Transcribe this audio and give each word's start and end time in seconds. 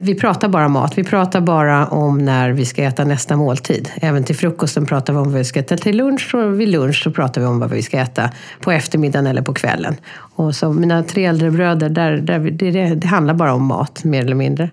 Vi 0.00 0.14
pratar 0.14 0.48
bara 0.48 0.68
mat. 0.68 0.98
Vi 0.98 1.04
pratar 1.04 1.40
bara 1.40 1.86
om 1.86 2.18
när 2.18 2.50
vi 2.50 2.64
ska 2.64 2.82
äta 2.82 3.04
nästa 3.04 3.36
måltid. 3.36 3.90
Även 3.96 4.24
till 4.24 4.36
frukosten 4.36 4.86
pratar 4.86 5.12
vi 5.12 5.18
om 5.18 5.24
vad 5.24 5.34
vi 5.34 5.44
ska 5.44 5.60
äta 5.60 5.76
till 5.76 5.96
lunch 5.96 6.34
och 6.34 6.60
vid 6.60 6.68
lunch 6.68 7.02
så 7.02 7.10
pratar 7.10 7.40
vi 7.40 7.46
om 7.46 7.60
vad 7.60 7.70
vi 7.70 7.82
ska 7.82 7.98
äta 7.98 8.30
på 8.60 8.72
eftermiddagen 8.72 9.26
eller 9.26 9.42
på 9.42 9.54
kvällen. 9.54 9.96
Och 10.34 10.54
så 10.54 10.72
mina 10.72 11.02
tre 11.02 11.24
äldre 11.24 11.50
bröder, 11.50 11.88
där, 11.88 12.16
där, 12.16 12.38
det, 12.38 12.94
det 12.94 13.06
handlar 13.06 13.34
bara 13.34 13.54
om 13.54 13.64
mat 13.64 14.04
mer 14.04 14.20
eller 14.20 14.34
mindre. 14.34 14.70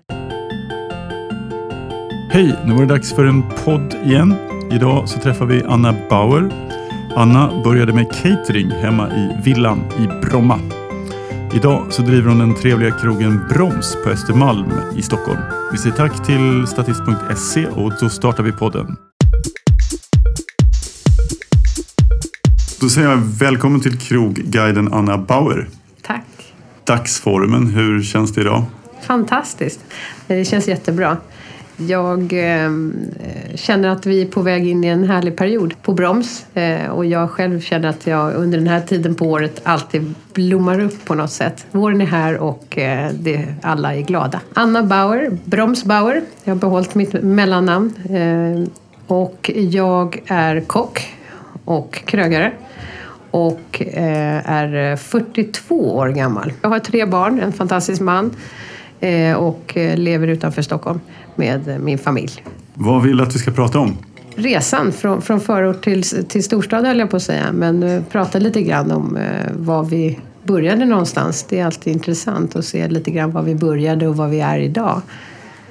Hej, 2.30 2.54
nu 2.64 2.72
var 2.74 2.80
det 2.80 2.86
dags 2.86 3.12
för 3.12 3.24
en 3.24 3.42
podd 3.64 3.94
igen. 4.04 4.34
Idag 4.72 5.08
så 5.08 5.18
träffar 5.18 5.46
vi 5.46 5.62
Anna 5.68 5.94
Bauer. 6.10 6.50
Anna 7.16 7.62
började 7.64 7.92
med 7.92 8.12
catering 8.12 8.70
hemma 8.70 9.08
i 9.10 9.42
villan 9.44 9.80
i 9.98 10.26
Bromma. 10.26 10.60
Idag 11.54 11.92
så 11.92 12.02
driver 12.02 12.28
hon 12.28 12.38
den 12.38 12.54
trevliga 12.54 12.90
krogen 12.90 13.40
Broms 13.48 13.96
på 14.04 14.10
Östermalm 14.10 14.72
i 14.96 15.02
Stockholm. 15.02 15.40
Vi 15.72 15.78
säger 15.78 15.96
tack 15.96 16.26
till 16.26 16.66
statist.se 16.66 17.66
och 17.66 17.92
då 18.00 18.08
startar 18.08 18.42
vi 18.42 18.52
podden. 18.52 18.96
Då 22.80 22.88
säger 22.88 23.08
jag 23.08 23.16
välkommen 23.16 23.80
till 23.80 23.98
krogguiden 23.98 24.92
Anna 24.92 25.18
Bauer. 25.18 25.68
Tack. 26.02 26.24
Dagsformen, 26.84 27.66
hur 27.66 28.02
känns 28.02 28.32
det 28.32 28.40
idag? 28.40 28.64
Fantastiskt. 29.06 29.80
Det 30.26 30.44
känns 30.44 30.68
jättebra. 30.68 31.16
Jag 31.76 32.32
ehm, 32.32 32.94
eh, 33.20 33.56
känner 33.56 33.88
att 33.88 34.06
vi 34.06 34.22
är 34.22 34.26
på 34.26 34.42
väg 34.42 34.68
in 34.68 34.84
i 34.84 34.86
en 34.86 35.04
härlig 35.04 35.36
period 35.36 35.74
på 35.82 35.92
broms 35.92 36.46
eh, 36.54 36.90
och 36.90 37.06
jag 37.06 37.30
själv 37.30 37.60
känner 37.60 37.88
att 37.88 38.06
jag 38.06 38.34
under 38.34 38.58
den 38.58 38.66
här 38.66 38.80
tiden 38.80 39.14
på 39.14 39.24
året 39.24 39.60
alltid 39.64 40.14
blommar 40.32 40.80
upp 40.80 41.04
på 41.04 41.14
något 41.14 41.30
sätt. 41.30 41.66
Våren 41.70 42.00
är 42.00 42.06
här 42.06 42.38
och 42.38 42.78
eh, 42.78 43.10
det, 43.12 43.54
alla 43.62 43.94
är 43.94 44.00
glada. 44.00 44.40
Anna 44.54 44.82
Bauer, 44.82 45.38
Broms 45.44 45.84
Bauer. 45.84 46.22
Jag 46.44 46.54
har 46.54 46.60
behållit 46.60 46.94
mitt 46.94 47.12
mellannamn 47.22 47.92
eh, 48.10 48.68
och 49.06 49.50
jag 49.54 50.22
är 50.26 50.60
kock 50.60 51.14
och 51.64 52.02
krögare 52.04 52.52
och 53.30 53.82
eh, 53.82 54.50
är 54.50 54.92
eh, 54.92 54.96
42 54.96 55.96
år 55.96 56.08
gammal. 56.08 56.52
Jag 56.62 56.68
har 56.68 56.78
tre 56.78 57.04
barn, 57.04 57.40
en 57.40 57.52
fantastisk 57.52 58.00
man 58.00 58.36
och 59.38 59.72
lever 59.96 60.28
utanför 60.28 60.62
Stockholm 60.62 61.00
med 61.34 61.80
min 61.80 61.98
familj. 61.98 62.44
Vad 62.74 63.02
vill 63.02 63.16
du 63.16 63.22
att 63.22 63.34
vi 63.34 63.38
ska 63.38 63.50
prata 63.50 63.78
om? 63.78 63.96
Resan 64.34 64.92
från, 64.92 65.22
från 65.22 65.40
förort 65.40 65.84
till, 65.84 66.02
till 66.02 66.44
storstad 66.44 66.86
höll 66.86 66.98
jag 66.98 67.10
på 67.10 67.16
att 67.16 67.22
säga. 67.22 67.52
Men 67.52 68.04
prata 68.10 68.38
lite 68.38 68.62
grann 68.62 68.90
om 68.90 69.18
var 69.52 69.84
vi 69.84 70.18
började 70.46 70.84
någonstans. 70.84 71.46
Det 71.48 71.58
är 71.58 71.66
alltid 71.66 71.92
intressant 71.92 72.56
att 72.56 72.64
se 72.64 72.88
lite 72.88 73.10
grann 73.10 73.30
var 73.30 73.42
vi 73.42 73.54
började 73.54 74.08
och 74.08 74.16
var 74.16 74.28
vi 74.28 74.40
är 74.40 74.58
idag. 74.58 75.02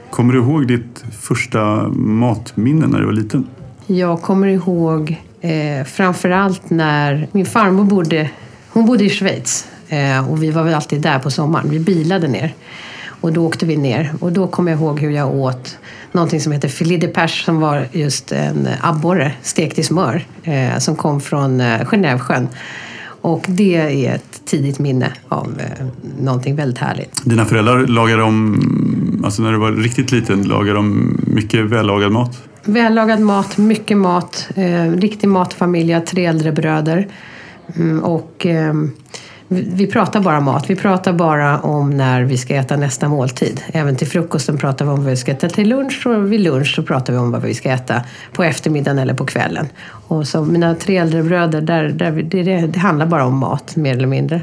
Kommer 0.09 0.33
du 0.33 0.39
ihåg 0.39 0.67
ditt 0.67 1.03
första 1.21 1.87
matminne 1.89 2.87
när 2.87 2.99
du 2.99 3.05
var 3.05 3.13
liten? 3.13 3.47
Jag 3.85 4.21
kommer 4.21 4.47
ihåg 4.47 5.21
eh, 5.41 5.85
framförallt 5.85 6.69
när 6.69 7.27
min 7.31 7.45
farmor 7.45 7.83
bodde, 7.83 8.29
hon 8.69 8.85
bodde 8.85 9.03
i 9.03 9.09
Schweiz 9.09 9.67
eh, 9.89 10.31
och 10.31 10.43
vi 10.43 10.51
var 10.51 10.63
väl 10.63 10.73
alltid 10.73 11.01
där 11.01 11.19
på 11.19 11.31
sommaren. 11.31 11.69
Vi 11.69 11.79
bilade 11.79 12.27
ner. 12.27 12.53
Och 13.25 13.33
då 13.33 13.45
åkte 13.45 13.65
vi 13.65 13.77
ner 13.77 14.13
och 14.19 14.31
då 14.31 14.47
kommer 14.47 14.71
jag 14.71 14.81
ihåg 14.81 14.99
hur 14.99 15.11
jag 15.11 15.35
åt 15.35 15.77
någonting 16.11 16.41
som 16.41 16.51
heter 16.51 16.67
filet 16.67 17.01
de 17.01 17.07
perche 17.07 17.45
som 17.45 17.59
var 17.59 17.87
just 17.91 18.31
en 18.31 18.67
abborre 18.81 19.31
stekt 19.41 19.79
i 19.79 19.83
smör 19.83 20.25
eh, 20.43 20.77
som 20.77 20.95
kom 20.95 21.21
från 21.21 21.61
eh, 21.61 21.85
Genèvesjön. 21.85 22.47
Och 23.21 23.45
det 23.47 23.75
är 23.75 24.15
ett 24.15 24.41
tidigt 24.45 24.79
minne 24.79 25.13
av 25.27 25.59
eh, 25.59 25.85
någonting 26.19 26.55
väldigt 26.55 26.77
härligt. 26.77 27.25
Dina 27.25 27.45
föräldrar 27.45 27.87
lagade 27.87 28.21
de, 28.21 29.21
alltså 29.25 29.41
när 29.41 29.51
du 29.51 29.57
var 29.57 29.71
riktigt 29.71 30.11
liten, 30.11 30.43
lagade 30.43 30.73
de 30.73 31.17
mycket 31.27 31.65
vällagad 31.65 32.11
mat? 32.11 32.43
Vällagad 32.63 33.19
mat, 33.19 33.57
mycket 33.57 33.97
mat. 33.97 34.49
Eh, 34.55 34.91
riktig 34.91 35.29
matfamilj, 35.29 36.01
tre 36.01 36.25
äldre 36.25 36.51
bröder. 36.51 37.07
Mm, 37.75 38.03
och... 38.03 38.45
Vi 39.47 39.87
pratar 39.87 40.19
bara 40.19 40.39
mat. 40.39 40.69
Vi 40.69 40.75
pratar 40.75 41.13
bara 41.13 41.59
om 41.59 41.89
när 41.89 42.23
vi 42.23 42.37
ska 42.37 42.55
äta 42.55 42.77
nästa 42.77 43.09
måltid. 43.09 43.61
Även 43.73 43.95
till 43.95 44.07
frukosten 44.07 44.57
pratar 44.57 44.85
vi 44.85 44.91
om 44.91 44.97
vad 44.97 45.09
vi 45.09 45.17
ska 45.17 45.31
äta 45.31 45.49
till 45.49 45.69
lunch 45.69 46.07
och 46.07 46.31
vid 46.31 46.39
lunch 46.39 46.75
så 46.75 46.83
pratar 46.83 47.13
vi 47.13 47.19
om 47.19 47.31
vad 47.31 47.41
vi 47.41 47.53
ska 47.53 47.69
äta 47.69 48.01
på 48.33 48.43
eftermiddagen 48.43 48.99
eller 48.99 49.13
på 49.13 49.25
kvällen. 49.25 49.67
Och 50.07 50.27
så 50.27 50.45
mina 50.45 50.75
tre 50.75 50.97
äldre 50.97 51.23
bröder, 51.23 51.61
där, 51.61 51.89
där, 51.89 52.11
det, 52.11 52.43
det 52.43 52.79
handlar 52.79 53.05
bara 53.05 53.25
om 53.25 53.37
mat 53.37 53.75
mer 53.75 53.93
eller 53.93 54.07
mindre. 54.07 54.41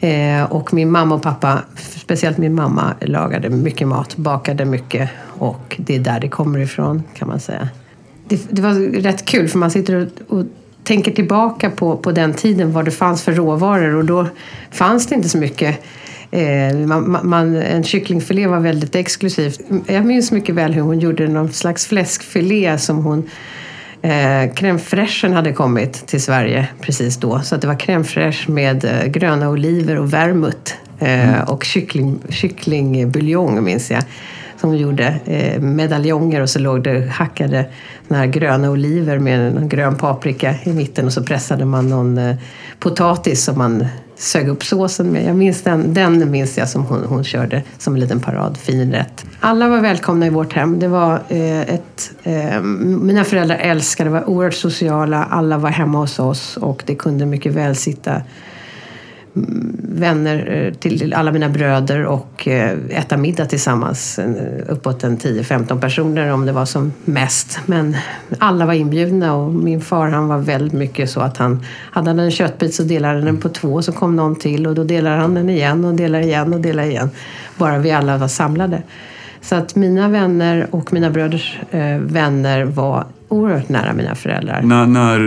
Eh, 0.00 0.42
och 0.52 0.74
min 0.74 0.90
mamma 0.90 1.14
och 1.14 1.22
pappa, 1.22 1.62
speciellt 1.76 2.38
min 2.38 2.54
mamma, 2.54 2.94
lagade 3.00 3.50
mycket 3.50 3.88
mat, 3.88 4.16
bakade 4.16 4.64
mycket 4.64 5.10
och 5.38 5.76
det 5.78 5.94
är 5.94 6.00
där 6.00 6.20
det 6.20 6.28
kommer 6.28 6.58
ifrån 6.58 7.02
kan 7.14 7.28
man 7.28 7.40
säga. 7.40 7.68
Det, 8.28 8.40
det 8.50 8.62
var 8.62 9.00
rätt 9.00 9.24
kul 9.24 9.48
för 9.48 9.58
man 9.58 9.70
sitter 9.70 9.94
och, 9.94 10.38
och 10.38 10.44
tänker 10.84 11.12
tillbaka 11.12 11.70
på, 11.70 11.96
på 11.96 12.12
den 12.12 12.34
tiden, 12.34 12.72
vad 12.72 12.84
det 12.84 12.90
fanns 12.90 13.22
för 13.22 13.32
råvaror 13.32 13.94
och 13.94 14.04
då 14.04 14.26
fanns 14.70 15.06
det 15.06 15.14
inte 15.14 15.28
så 15.28 15.38
mycket 15.38 15.80
eh, 16.30 16.76
man, 16.76 17.20
man, 17.22 17.56
en 17.56 17.84
kycklingfilé 17.84 18.46
var 18.46 18.60
väldigt 18.60 18.94
exklusivt. 18.94 19.60
Jag 19.86 20.06
minns 20.06 20.32
mycket 20.32 20.54
väl 20.54 20.72
hur 20.72 20.82
hon 20.82 20.98
gjorde 20.98 21.28
någon 21.28 21.52
slags 21.52 21.86
fläskfilé 21.86 22.78
som 22.78 23.04
hon 23.04 23.30
eh, 24.02 24.52
crème 24.54 24.78
fraîchen 24.78 25.32
hade 25.32 25.52
kommit 25.52 26.06
till 26.06 26.22
Sverige 26.22 26.68
precis 26.80 27.16
då. 27.16 27.40
Så 27.40 27.54
att 27.54 27.60
det 27.60 27.66
var 27.66 27.74
crème 27.74 28.04
fraîche 28.04 28.50
med 28.50 28.84
eh, 28.84 29.06
gröna 29.06 29.48
oliver 29.48 29.96
och 29.96 30.12
vermouth 30.12 30.72
eh, 30.98 31.28
mm. 31.28 31.48
och 31.48 31.64
kyckling, 31.64 32.18
kycklingbuljong 32.28 33.64
minns 33.64 33.90
jag 33.90 34.02
som 34.60 34.76
gjorde 34.76 35.20
eh, 35.24 35.60
medaljonger 35.60 36.40
och 36.40 36.50
så 36.50 36.58
låg 36.58 36.82
det 36.82 37.08
hackade 37.10 37.66
här 38.10 38.26
gröna 38.26 38.70
oliver 38.70 39.18
med 39.18 39.56
en 39.56 39.68
grön 39.68 39.96
paprika 39.96 40.54
i 40.64 40.72
mitten 40.72 41.06
och 41.06 41.12
så 41.12 41.22
pressade 41.22 41.64
man 41.64 41.88
någon 41.88 42.18
eh, 42.18 42.36
potatis 42.78 43.44
som 43.44 43.58
man 43.58 43.86
sög 44.16 44.48
upp 44.48 44.64
såsen 44.64 45.06
med. 45.06 45.24
Jag 45.24 45.36
minns 45.36 45.62
den, 45.62 45.94
den 45.94 46.30
minns 46.30 46.58
jag 46.58 46.68
som 46.68 46.84
hon, 46.84 47.04
hon 47.04 47.24
körde 47.24 47.62
som 47.78 47.94
en 47.94 48.00
liten 48.00 48.20
parad, 48.20 48.56
fin 48.56 48.92
rätt. 48.92 49.26
Alla 49.40 49.68
var 49.68 49.80
välkomna 49.80 50.26
i 50.26 50.30
vårt 50.30 50.52
hem. 50.52 50.78
Det 50.78 50.88
var 50.88 51.22
eh, 51.28 51.60
ett, 51.60 52.12
eh, 52.22 52.60
mina 52.62 53.24
föräldrar 53.24 53.56
älskade, 53.56 54.10
var 54.10 54.28
oerhört 54.28 54.54
sociala, 54.54 55.24
alla 55.24 55.58
var 55.58 55.70
hemma 55.70 55.98
hos 55.98 56.18
oss 56.18 56.56
och 56.56 56.82
det 56.86 56.94
kunde 56.94 57.26
mycket 57.26 57.52
väl 57.52 57.76
sitta 57.76 58.22
vänner 59.98 60.66
eh, 60.66 60.74
till 60.74 61.14
alla 61.14 61.32
mina 61.32 61.48
bröder 61.48 62.04
och 62.04 62.48
eh, 62.48 62.78
äta 62.90 63.16
middag 63.16 63.46
tillsammans. 63.46 64.18
Eh, 64.18 64.32
uppåt 64.68 65.04
en 65.04 65.18
10-15 65.18 65.80
personer 65.80 66.32
om 66.32 66.46
det 66.46 66.52
var 66.52 66.64
som 66.64 66.92
mest. 67.04 67.60
Men 67.66 67.96
alla 68.38 68.66
var 68.66 68.74
inbjudna 68.74 69.34
och 69.34 69.54
min 69.54 69.80
far 69.80 70.08
han 70.08 70.28
var 70.28 70.38
väldigt 70.38 70.72
mycket 70.72 71.10
så 71.10 71.20
att 71.20 71.36
han 71.36 71.64
hade 71.92 72.10
han 72.10 72.18
en 72.18 72.30
köttbit 72.30 72.74
så 72.74 72.82
delade 72.82 73.14
han 73.14 73.24
den 73.24 73.38
på 73.38 73.48
två 73.48 73.82
så 73.82 73.92
kom 73.92 74.16
någon 74.16 74.36
till 74.36 74.66
och 74.66 74.74
då 74.74 74.84
delade 74.84 75.16
han 75.16 75.34
den 75.34 75.50
igen 75.50 75.84
och 75.84 75.94
delade 75.94 76.24
igen 76.24 76.54
och 76.54 76.60
delade 76.60 76.88
igen. 76.88 77.10
Bara 77.56 77.78
vi 77.78 77.90
alla 77.90 78.16
var 78.16 78.28
samlade. 78.28 78.82
Så 79.40 79.54
att 79.54 79.76
mina 79.76 80.08
vänner 80.08 80.66
och 80.70 80.92
mina 80.92 81.10
bröders 81.10 81.58
vänner 82.00 82.64
var 82.64 83.04
oerhört 83.28 83.68
nära 83.68 83.92
mina 83.92 84.14
föräldrar. 84.14 84.62
När, 84.62 84.86
när 84.86 85.18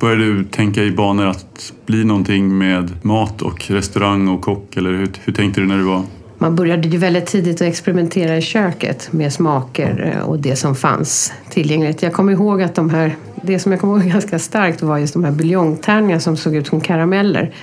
började 0.00 0.24
du 0.24 0.44
tänka 0.44 0.82
i 0.82 0.90
banor 0.90 1.26
att 1.26 1.72
bli 1.86 2.04
någonting 2.04 2.58
med 2.58 2.90
mat 3.02 3.42
och 3.42 3.70
restaurang 3.70 4.28
och 4.28 4.40
kock? 4.40 4.76
Eller 4.76 4.90
hur, 4.90 5.08
hur 5.24 5.32
tänkte 5.32 5.60
du 5.60 5.66
när 5.66 5.76
du 5.76 5.82
var 5.82 6.02
man 6.38 6.56
började 6.56 6.88
ju 6.88 6.98
väldigt 6.98 7.26
tidigt 7.26 7.56
att 7.56 7.68
experimentera 7.68 8.36
i 8.36 8.42
köket 8.42 9.12
med 9.12 9.32
smaker 9.32 10.14
eh, 10.14 10.28
och 10.28 10.38
det 10.38 10.56
som 10.56 10.74
fanns 10.74 11.32
tillgängligt. 11.50 12.02
Jag 12.02 12.12
kommer 12.12 12.32
ihåg 12.32 12.62
att 12.62 12.74
de 12.74 12.90
här, 12.90 13.16
det 13.42 13.58
som 13.58 13.72
jag 13.72 13.80
kommer 13.80 13.98
ihåg 13.98 14.10
ganska 14.12 14.38
starkt 14.38 14.82
var 14.82 14.98
just 14.98 15.12
de 15.12 15.24
här 15.24 15.32
buljongtärningar 15.32 16.18
som 16.18 16.36
såg 16.36 16.54
ut 16.56 16.66
som 16.66 16.80
karameller 16.80 17.54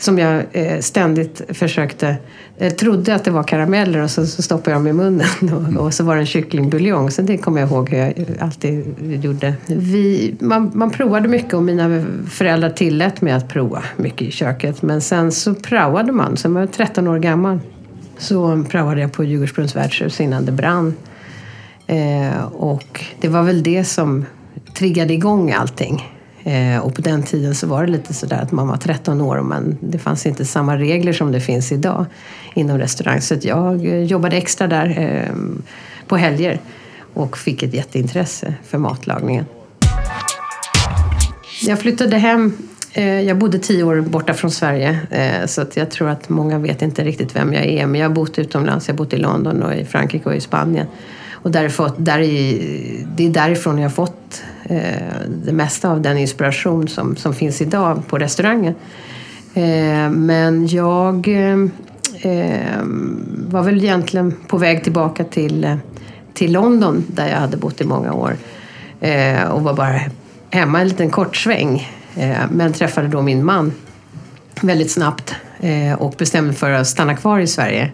som 0.00 0.18
jag 0.18 0.44
eh, 0.52 0.80
ständigt 0.80 1.42
försökte, 1.48 2.16
eh, 2.58 2.72
trodde 2.72 3.14
att 3.14 3.24
det 3.24 3.30
var 3.30 3.42
karameller 3.42 4.02
och 4.02 4.10
så, 4.10 4.26
så 4.26 4.42
stoppade 4.42 4.70
jag 4.70 4.78
dem 4.78 4.86
i 4.86 4.92
munnen 4.92 5.26
och, 5.76 5.84
och, 5.84 5.94
så 5.94 6.04
var 6.04 6.14
det 6.14 6.22
en 6.22 6.26
kycklingbuljong. 6.26 7.10
Så 7.10 7.22
det 7.22 7.38
kommer 7.38 7.60
jag 7.60 7.70
ihåg 7.70 7.90
hur 7.90 7.98
jag 7.98 8.14
alltid 8.40 8.94
gjorde. 9.24 9.54
Vi, 9.66 10.34
man, 10.38 10.70
man 10.74 10.90
provade 10.90 11.28
mycket 11.28 11.54
och 11.54 11.62
mina 11.62 12.04
föräldrar 12.30 12.70
tillät 12.70 13.20
mig 13.20 13.32
att 13.32 13.48
prova 13.48 13.82
mycket 13.96 14.22
i 14.22 14.30
köket. 14.30 14.82
Men 14.82 15.00
sen 15.00 15.32
så 15.32 15.54
praoade 15.54 16.12
man, 16.12 16.36
sen 16.36 16.54
var 16.54 16.60
jag 16.60 16.72
13 16.72 17.08
år 17.08 17.18
gammal. 17.18 17.60
Så 18.18 18.64
praoade 18.70 19.00
jag 19.00 19.12
på 19.12 19.24
Djurgårdsbrunns 19.24 19.76
värdshus 19.76 20.20
innan 20.20 20.44
det 20.44 20.52
brann. 20.52 20.94
Eh, 21.86 22.44
och 22.44 23.04
det 23.20 23.28
var 23.28 23.42
väl 23.42 23.62
det 23.62 23.84
som 23.84 24.24
triggade 24.74 25.14
igång 25.14 25.52
allting. 25.52 26.19
Eh, 26.44 26.78
och 26.78 26.94
på 26.94 27.02
den 27.02 27.22
tiden 27.22 27.54
så 27.54 27.66
var 27.66 27.86
det 27.86 27.92
lite 27.92 28.14
sådär 28.14 28.42
att 28.42 28.52
man 28.52 28.68
var 28.68 28.76
13 28.76 29.20
år 29.20 29.36
och 29.36 29.44
man, 29.44 29.78
det 29.80 29.98
fanns 29.98 30.26
inte 30.26 30.44
samma 30.44 30.76
regler 30.76 31.12
som 31.12 31.32
det 31.32 31.40
finns 31.40 31.72
idag 31.72 32.06
inom 32.54 32.78
restaurang. 32.78 33.20
Så 33.20 33.36
jag 33.42 33.86
eh, 33.86 34.02
jobbade 34.02 34.36
extra 34.36 34.66
där 34.66 34.98
eh, 34.98 35.34
på 36.06 36.16
helger 36.16 36.60
och 37.14 37.38
fick 37.38 37.62
ett 37.62 37.74
jätteintresse 37.74 38.54
för 38.66 38.78
matlagningen. 38.78 39.44
Jag 41.62 41.80
flyttade 41.80 42.18
hem 42.18 42.52
jag 43.26 43.38
bodde 43.38 43.58
tio 43.58 43.82
år 43.82 44.00
borta 44.00 44.34
från 44.34 44.50
Sverige 44.50 44.98
så 45.46 45.62
att 45.62 45.76
jag 45.76 45.90
tror 45.90 46.08
att 46.08 46.28
många 46.28 46.58
vet 46.58 46.82
inte 46.82 47.04
riktigt 47.04 47.36
vem 47.36 47.52
jag 47.52 47.66
är. 47.66 47.86
Men 47.86 48.00
jag 48.00 48.08
har 48.08 48.14
bott 48.14 48.38
utomlands. 48.38 48.88
Jag 48.88 48.94
har 48.94 48.98
bott 48.98 49.12
i 49.12 49.16
London 49.16 49.62
och 49.62 49.74
i 49.74 49.84
Frankrike 49.84 50.28
och 50.28 50.34
i 50.34 50.40
Spanien. 50.40 50.86
Och 51.42 51.50
därifrån, 51.50 51.90
där 51.96 52.18
i, 52.18 53.06
det 53.16 53.26
är 53.26 53.30
därifrån 53.30 53.78
jag 53.78 53.84
har 53.84 53.94
fått 53.94 54.42
eh, 54.62 54.80
det 55.44 55.52
mesta 55.52 55.90
av 55.90 56.00
den 56.00 56.18
inspiration 56.18 56.88
som, 56.88 57.16
som 57.16 57.34
finns 57.34 57.62
idag 57.62 58.02
på 58.08 58.18
restaurangen. 58.18 58.74
Eh, 59.54 60.10
men 60.10 60.66
jag 60.66 61.28
eh, 61.28 61.58
eh, 62.32 62.82
var 63.48 63.62
väl 63.62 63.84
egentligen 63.84 64.34
på 64.46 64.58
väg 64.58 64.84
tillbaka 64.84 65.24
till, 65.24 65.78
till 66.34 66.52
London 66.52 67.04
där 67.08 67.28
jag 67.28 67.36
hade 67.36 67.56
bott 67.56 67.80
i 67.80 67.84
många 67.84 68.12
år. 68.12 68.36
Och 69.50 69.62
var 69.62 69.74
bara 69.74 70.00
hemma 70.50 70.80
en 70.80 70.88
liten 70.88 71.10
kort 71.10 71.36
sväng 71.36 71.88
Eh, 72.14 72.38
men 72.50 72.72
träffade 72.72 73.08
då 73.08 73.22
min 73.22 73.44
man 73.44 73.72
väldigt 74.60 74.90
snabbt 74.90 75.34
eh, 75.60 75.94
och 75.94 76.14
bestämde 76.18 76.52
för 76.52 76.70
att 76.70 76.86
stanna 76.86 77.16
kvar 77.16 77.38
i 77.40 77.46
Sverige. 77.46 77.90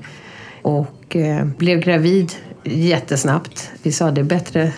Och 0.62 1.16
eh, 1.16 1.44
blev 1.44 1.80
gravid 1.80 2.32
jättesnabbt. 2.66 3.70
Vi 3.82 3.92
sa 3.92 4.10
det 4.10 4.20
är 4.20 4.24
bättre 4.24 4.72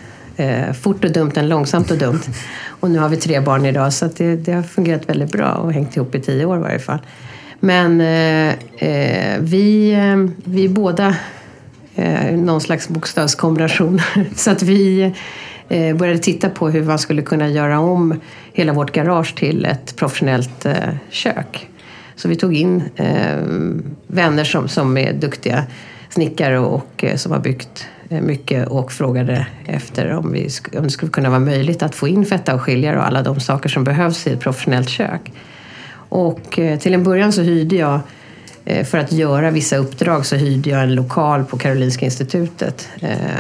fort 0.81 1.05
och 1.05 1.13
dumt 1.13 1.33
än 1.37 1.49
långsamt 1.49 1.91
och 1.91 1.99
dumt. 1.99 2.21
Och 2.81 2.91
nu 2.91 2.99
har 2.99 3.09
vi 3.09 3.17
tre 3.17 3.41
barn 3.41 3.65
idag 3.65 3.93
så 3.93 4.09
det, 4.17 4.37
det, 4.37 4.53
har 4.53 4.63
fungerat 4.63 5.09
väldigt 5.09 5.33
bra 5.33 5.55
och 5.55 5.73
hängt 5.73 5.97
ihop 5.97 6.15
i 6.15 6.21
tio 6.21 6.45
år 6.45 6.57
i 6.57 6.61
varje 6.61 6.79
fall. 6.79 6.99
Men 7.61 8.01
eh, 8.01 8.55
vi, 9.41 9.97
vi 10.45 10.65
är 10.65 10.69
båda 10.69 11.17
eh, 11.95 12.37
någon 12.37 12.61
slags 12.61 12.89
bokstavskombination. 12.89 14.01
så 14.37 14.51
att 14.51 14.63
vi 14.63 15.13
eh, 15.69 15.97
började 15.97 16.19
titta 16.19 16.51
på 16.51 16.69
hur 16.69 16.85
man 16.85 16.99
skulle 16.99 17.23
kunna 17.23 17.49
göra 17.49 17.81
om 17.81 18.21
hela 18.53 18.73
vårt 18.73 18.93
garage 18.93 19.35
till 19.35 19.65
ett 19.65 19.97
professionellt 19.97 20.67
eh, 20.67 20.75
kök. 21.11 21.69
Så 22.17 22.29
vi 22.29 22.37
tog 22.37 22.55
in 22.55 22.83
eh, 22.97 23.37
vänner 24.07 24.45
som, 24.45 24.69
som 24.69 24.97
är 24.97 25.13
duktiga 25.13 25.65
snickare 26.09 26.59
och, 26.59 26.75
och 26.75 27.05
eh, 27.05 27.17
som 27.17 27.33
har 27.33 27.39
byggt 27.39 27.87
eh, 28.09 28.21
mycket 28.21 28.69
och 28.69 28.93
frågade 28.93 29.47
efter 29.67 30.13
om, 30.13 30.33
vi, 30.33 30.49
om 30.77 30.83
det 30.83 30.91
skulle 30.91 31.13
kunna 31.13 31.29
vara 31.29 31.41
möjligt 31.41 31.83
att 31.83 31.95
få 31.95 32.09
in 32.09 32.27
fetta 32.27 32.55
och 32.55 32.63
skiljare 32.63 32.99
och 32.99 33.07
alla 33.07 33.23
de 33.23 33.41
saker 33.41 33.69
som 33.69 33.85
behövs 33.85 34.27
i 34.27 34.33
ett 34.33 34.41
professionellt 34.41 34.89
kök. 34.89 35.33
Och 36.09 36.59
eh, 36.59 36.79
till 36.79 36.95
en 36.95 37.05
början 37.05 37.33
så 37.33 37.43
hyrde 37.43 37.77
jag 37.77 38.01
för 38.85 38.99
att 38.99 39.13
göra 39.13 39.51
vissa 39.51 39.77
uppdrag 39.77 40.27
så 40.27 40.37
hyrde 40.37 40.71
jag 40.71 40.83
en 40.83 40.95
lokal 40.95 41.45
på 41.45 41.59
Karolinska 41.59 42.05
institutet. 42.05 42.89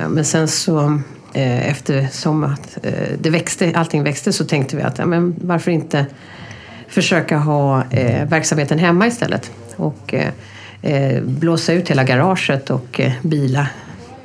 Men 0.09 0.25
sen 0.25 0.49
så 0.49 1.01
eftersom 1.33 2.45
att 2.45 2.79
det 3.19 3.31
växte, 3.31 3.73
allting 3.75 4.03
växte 4.03 4.33
så 4.33 4.45
tänkte 4.45 4.77
vi 4.77 4.83
att 4.83 4.99
ja, 4.99 5.07
men 5.07 5.35
varför 5.41 5.71
inte 5.71 6.07
försöka 6.89 7.39
ha 7.39 7.83
verksamheten 8.25 8.79
hemma 8.79 9.07
istället. 9.07 9.51
Och 9.77 10.15
Eh, 10.83 11.23
blåsa 11.23 11.73
ut 11.73 11.91
hela 11.91 12.05
garaget 12.05 12.71
och 12.71 13.01
eh, 13.01 13.13
bila 13.23 13.67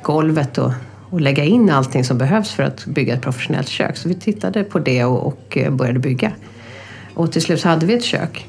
golvet 0.02 0.58
och, 0.58 0.72
och 1.10 1.20
lägga 1.20 1.44
in 1.44 1.70
allting 1.70 2.04
som 2.04 2.18
behövs 2.18 2.50
för 2.50 2.62
att 2.62 2.86
bygga 2.86 3.14
ett 3.14 3.22
professionellt 3.22 3.68
kök. 3.68 3.96
Så 3.96 4.08
vi 4.08 4.14
tittade 4.14 4.64
på 4.64 4.78
det 4.78 5.04
och, 5.04 5.26
och 5.26 5.56
eh, 5.56 5.70
började 5.70 5.98
bygga. 5.98 6.32
Och 7.14 7.32
till 7.32 7.42
slut 7.42 7.60
så 7.60 7.68
hade 7.68 7.86
vi 7.86 7.94
ett 7.94 8.04
kök 8.04 8.46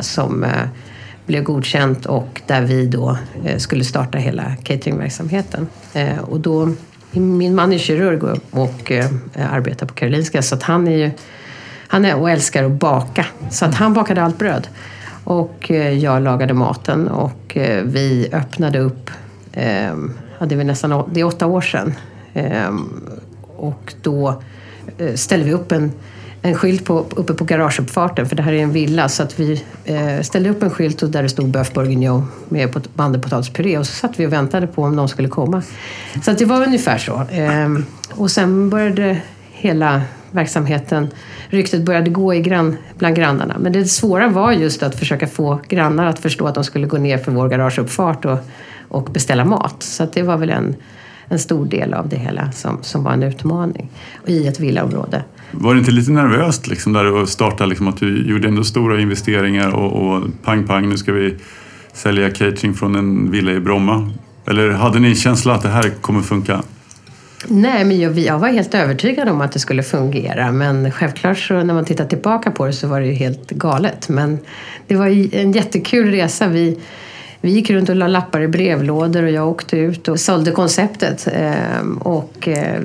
som 0.00 0.46
blev 1.26 1.42
godkänt 1.42 2.06
och 2.06 2.42
där 2.46 2.62
vi 2.62 2.86
då 2.86 3.18
skulle 3.56 3.84
starta 3.84 4.18
hela 4.18 4.56
cateringverksamheten. 4.62 5.66
och 6.20 6.40
då 6.40 6.72
min 7.12 7.54
man 7.54 7.72
är 7.72 7.78
kirurg 7.78 8.22
och, 8.22 8.38
och 8.50 8.92
arbetar 9.34 9.86
på 9.86 9.94
Karolinska 9.94 10.42
så 10.42 10.54
att 10.54 10.62
han 10.62 10.88
är 10.88 10.96
ju 10.96 11.10
han 11.88 12.04
är 12.04 12.16
och 12.16 12.30
älskar 12.30 12.64
att 12.64 12.72
baka. 12.72 13.26
Så 13.50 13.64
att 13.64 13.74
han 13.74 13.94
bakade 13.94 14.22
allt 14.22 14.38
bröd. 14.38 14.68
Och 15.26 15.70
eh, 15.70 15.92
jag 15.98 16.22
lagade 16.22 16.54
maten 16.54 17.08
och 17.08 17.56
eh, 17.56 17.84
vi 17.84 18.28
öppnade 18.32 18.78
upp, 18.78 19.10
ja, 20.38 20.46
det, 20.46 20.54
är 20.54 20.64
nästan, 20.64 21.10
det 21.12 21.20
är 21.20 21.24
åtta 21.24 21.46
år 21.46 21.60
sedan. 21.60 21.94
Ehm, 22.34 23.00
och 23.56 23.94
då 24.02 24.42
eh, 24.98 25.14
ställde 25.14 25.46
vi 25.46 25.52
upp 25.52 25.72
en 25.72 25.92
en 26.46 26.54
skylt 26.54 26.84
på, 26.84 27.06
uppe 27.10 27.34
på 27.34 27.44
garageuppfarten, 27.44 28.26
för 28.26 28.36
det 28.36 28.42
här 28.42 28.52
är 28.52 28.62
en 28.62 28.72
villa. 28.72 29.08
Så 29.08 29.22
att 29.22 29.40
vi 29.40 29.62
eh, 29.84 30.20
ställde 30.22 30.50
upp 30.50 30.62
en 30.62 30.70
skylt 30.70 31.12
där 31.12 31.22
det 31.22 31.28
stod 31.28 31.48
Boeuf 31.48 31.72
bourguignon 31.72 32.26
med 32.48 32.88
mandelpotatispuré 32.94 33.78
och 33.78 33.86
så 33.86 33.92
satt 33.92 34.20
vi 34.20 34.26
och 34.26 34.32
väntade 34.32 34.66
på 34.66 34.82
om 34.82 34.96
någon 34.96 35.08
skulle 35.08 35.28
komma. 35.28 35.62
Så 36.24 36.30
att 36.30 36.38
det 36.38 36.44
var 36.44 36.62
ungefär 36.62 36.98
så. 36.98 37.22
Eh, 37.30 37.68
och 38.10 38.30
sen 38.30 38.70
började 38.70 39.20
hela 39.50 40.02
verksamheten, 40.36 41.08
ryktet 41.48 41.82
började 41.82 42.10
gå 42.10 42.34
i 42.34 42.40
grann, 42.40 42.76
bland 42.98 43.16
grannarna. 43.16 43.56
Men 43.60 43.72
det 43.72 43.84
svåra 43.84 44.28
var 44.28 44.52
just 44.52 44.82
att 44.82 44.98
försöka 44.98 45.26
få 45.26 45.60
grannar 45.68 46.06
att 46.06 46.18
förstå 46.18 46.46
att 46.46 46.54
de 46.54 46.64
skulle 46.64 46.86
gå 46.86 46.98
ner 46.98 47.18
för 47.18 47.32
vår 47.32 47.48
garageuppfart 47.48 48.24
och, 48.24 48.38
och 48.88 49.04
beställa 49.04 49.44
mat. 49.44 49.82
Så 49.82 50.02
att 50.02 50.12
det 50.12 50.22
var 50.22 50.36
väl 50.36 50.50
en, 50.50 50.76
en 51.28 51.38
stor 51.38 51.66
del 51.66 51.94
av 51.94 52.08
det 52.08 52.16
hela 52.16 52.52
som, 52.52 52.78
som 52.82 53.04
var 53.04 53.12
en 53.12 53.22
utmaning 53.22 53.90
i 54.26 54.46
ett 54.46 54.60
villaområde. 54.60 55.24
Var 55.50 55.74
det 55.74 55.78
inte 55.78 55.90
lite 55.90 56.10
nervöst 56.10 56.66
liksom 56.66 56.92
där 56.92 57.22
att 57.22 57.28
starta, 57.28 57.66
liksom 57.66 57.88
att 57.88 57.96
du 57.96 58.28
gjorde 58.30 58.48
ändå 58.48 58.64
stora 58.64 59.00
investeringar 59.00 59.74
och, 59.74 59.92
och 59.92 60.22
pang 60.42 60.66
pang 60.66 60.88
nu 60.88 60.96
ska 60.96 61.12
vi 61.12 61.34
sälja 61.92 62.30
catering 62.30 62.74
från 62.74 62.96
en 62.96 63.30
villa 63.30 63.52
i 63.52 63.60
Bromma? 63.60 64.10
Eller 64.46 64.70
hade 64.70 64.98
ni 64.98 65.08
en 65.08 65.14
känsla 65.14 65.54
att 65.54 65.62
det 65.62 65.68
här 65.68 65.90
kommer 66.00 66.22
funka? 66.22 66.62
Nej, 67.48 67.84
men 67.84 68.00
jag, 68.00 68.18
jag 68.18 68.38
var 68.38 68.48
helt 68.48 68.74
övertygad 68.74 69.28
om 69.28 69.40
att 69.40 69.52
det 69.52 69.58
skulle 69.58 69.82
fungera. 69.82 70.52
Men 70.52 70.92
självklart 70.92 71.38
så 71.38 71.62
när 71.62 71.74
man 71.74 71.84
tittar 71.84 72.04
tillbaka 72.04 72.50
på 72.50 72.66
det 72.66 72.72
så 72.72 72.88
var 72.88 73.00
det 73.00 73.06
ju 73.06 73.12
helt 73.12 73.50
galet. 73.50 74.08
Men 74.08 74.38
det 74.86 74.96
var 74.96 75.34
en 75.34 75.52
jättekul 75.52 76.10
resa. 76.10 76.48
Vi, 76.48 76.78
vi 77.40 77.50
gick 77.50 77.70
runt 77.70 77.88
och 77.88 77.96
la 77.96 78.06
lappar 78.06 78.40
i 78.40 78.48
brevlådor 78.48 79.22
och 79.22 79.30
jag 79.30 79.48
åkte 79.48 79.76
ut 79.78 80.08
och 80.08 80.20
sålde 80.20 80.50
konceptet. 80.50 81.28
Ehm, 81.32 81.98
och 81.98 82.48
eh, 82.48 82.80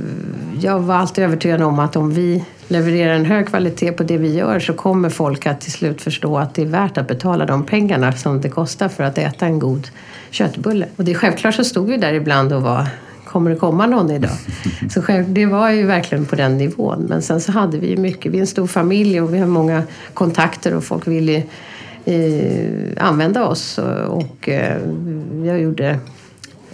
jag 0.61 0.79
var 0.79 0.95
alltid 0.95 1.23
övertygad 1.23 1.61
om 1.61 1.79
att 1.79 1.95
om 1.95 2.13
vi 2.13 2.43
levererar 2.67 3.13
en 3.13 3.25
hög 3.25 3.47
kvalitet 3.47 3.91
på 3.91 4.03
det 4.03 4.17
vi 4.17 4.35
gör 4.35 4.59
så 4.59 4.73
kommer 4.73 5.09
folk 5.09 5.45
att 5.45 5.61
till 5.61 5.71
slut 5.71 6.01
förstå 6.01 6.37
att 6.37 6.55
det 6.55 6.61
är 6.61 6.65
värt 6.65 6.97
att 6.97 7.07
betala 7.07 7.45
de 7.45 7.65
pengarna 7.65 8.11
som 8.11 8.41
det 8.41 8.49
kostar 8.49 8.89
för 8.89 9.03
att 9.03 9.17
äta 9.17 9.45
en 9.45 9.59
god 9.59 9.87
köttbulle. 10.29 10.85
Och 10.95 11.03
det 11.03 11.11
är 11.11 11.15
självklart 11.15 11.55
så 11.55 11.63
stod 11.63 11.87
vi 11.87 11.97
där 11.97 12.13
ibland 12.13 12.53
och 12.53 12.61
var 12.61 12.87
Kommer 13.31 13.49
det 13.49 13.55
komma 13.55 13.85
någon 13.85 14.11
idag? 14.11 14.31
Så 14.89 15.01
själv, 15.01 15.33
det 15.33 15.45
var 15.45 15.69
ju 15.69 15.85
verkligen 15.85 16.25
på 16.25 16.35
den 16.35 16.57
nivån. 16.57 17.05
Men 17.09 17.21
sen 17.21 17.41
så 17.41 17.51
hade 17.51 17.77
vi 17.77 17.89
ju 17.89 17.97
mycket, 17.97 18.31
vi 18.31 18.37
är 18.37 18.41
en 18.41 18.47
stor 18.47 18.67
familj 18.67 19.21
och 19.21 19.33
vi 19.33 19.39
har 19.39 19.47
många 19.47 19.83
kontakter 20.13 20.75
och 20.75 20.83
folk 20.83 21.07
vill 21.07 21.29
ju 21.29 21.41
eh, 22.05 23.05
använda 23.05 23.47
oss. 23.47 23.79
Och 24.07 24.49
eh, 24.49 24.77
jag 25.43 25.61
gjorde 25.61 25.89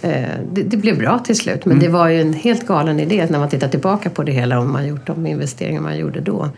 eh, 0.02 0.22
det, 0.52 0.62
det, 0.62 0.76
blev 0.76 0.98
bra 0.98 1.18
till 1.18 1.36
slut, 1.36 1.64
men 1.64 1.76
mm. 1.76 1.84
det 1.84 1.92
var 1.92 2.08
ju 2.08 2.20
en 2.20 2.32
helt 2.32 2.66
galen 2.66 3.00
idé 3.00 3.26
när 3.30 3.38
man 3.38 3.48
tittar 3.48 3.68
tillbaka 3.68 4.10
på 4.10 4.22
det 4.22 4.32
hela 4.32 4.60
om 4.60 4.72
man 4.72 4.86
gjort 4.86 5.06
de 5.06 5.26
investeringar 5.26 5.80
man 5.80 5.98
gjorde 5.98 6.20
då. 6.20 6.48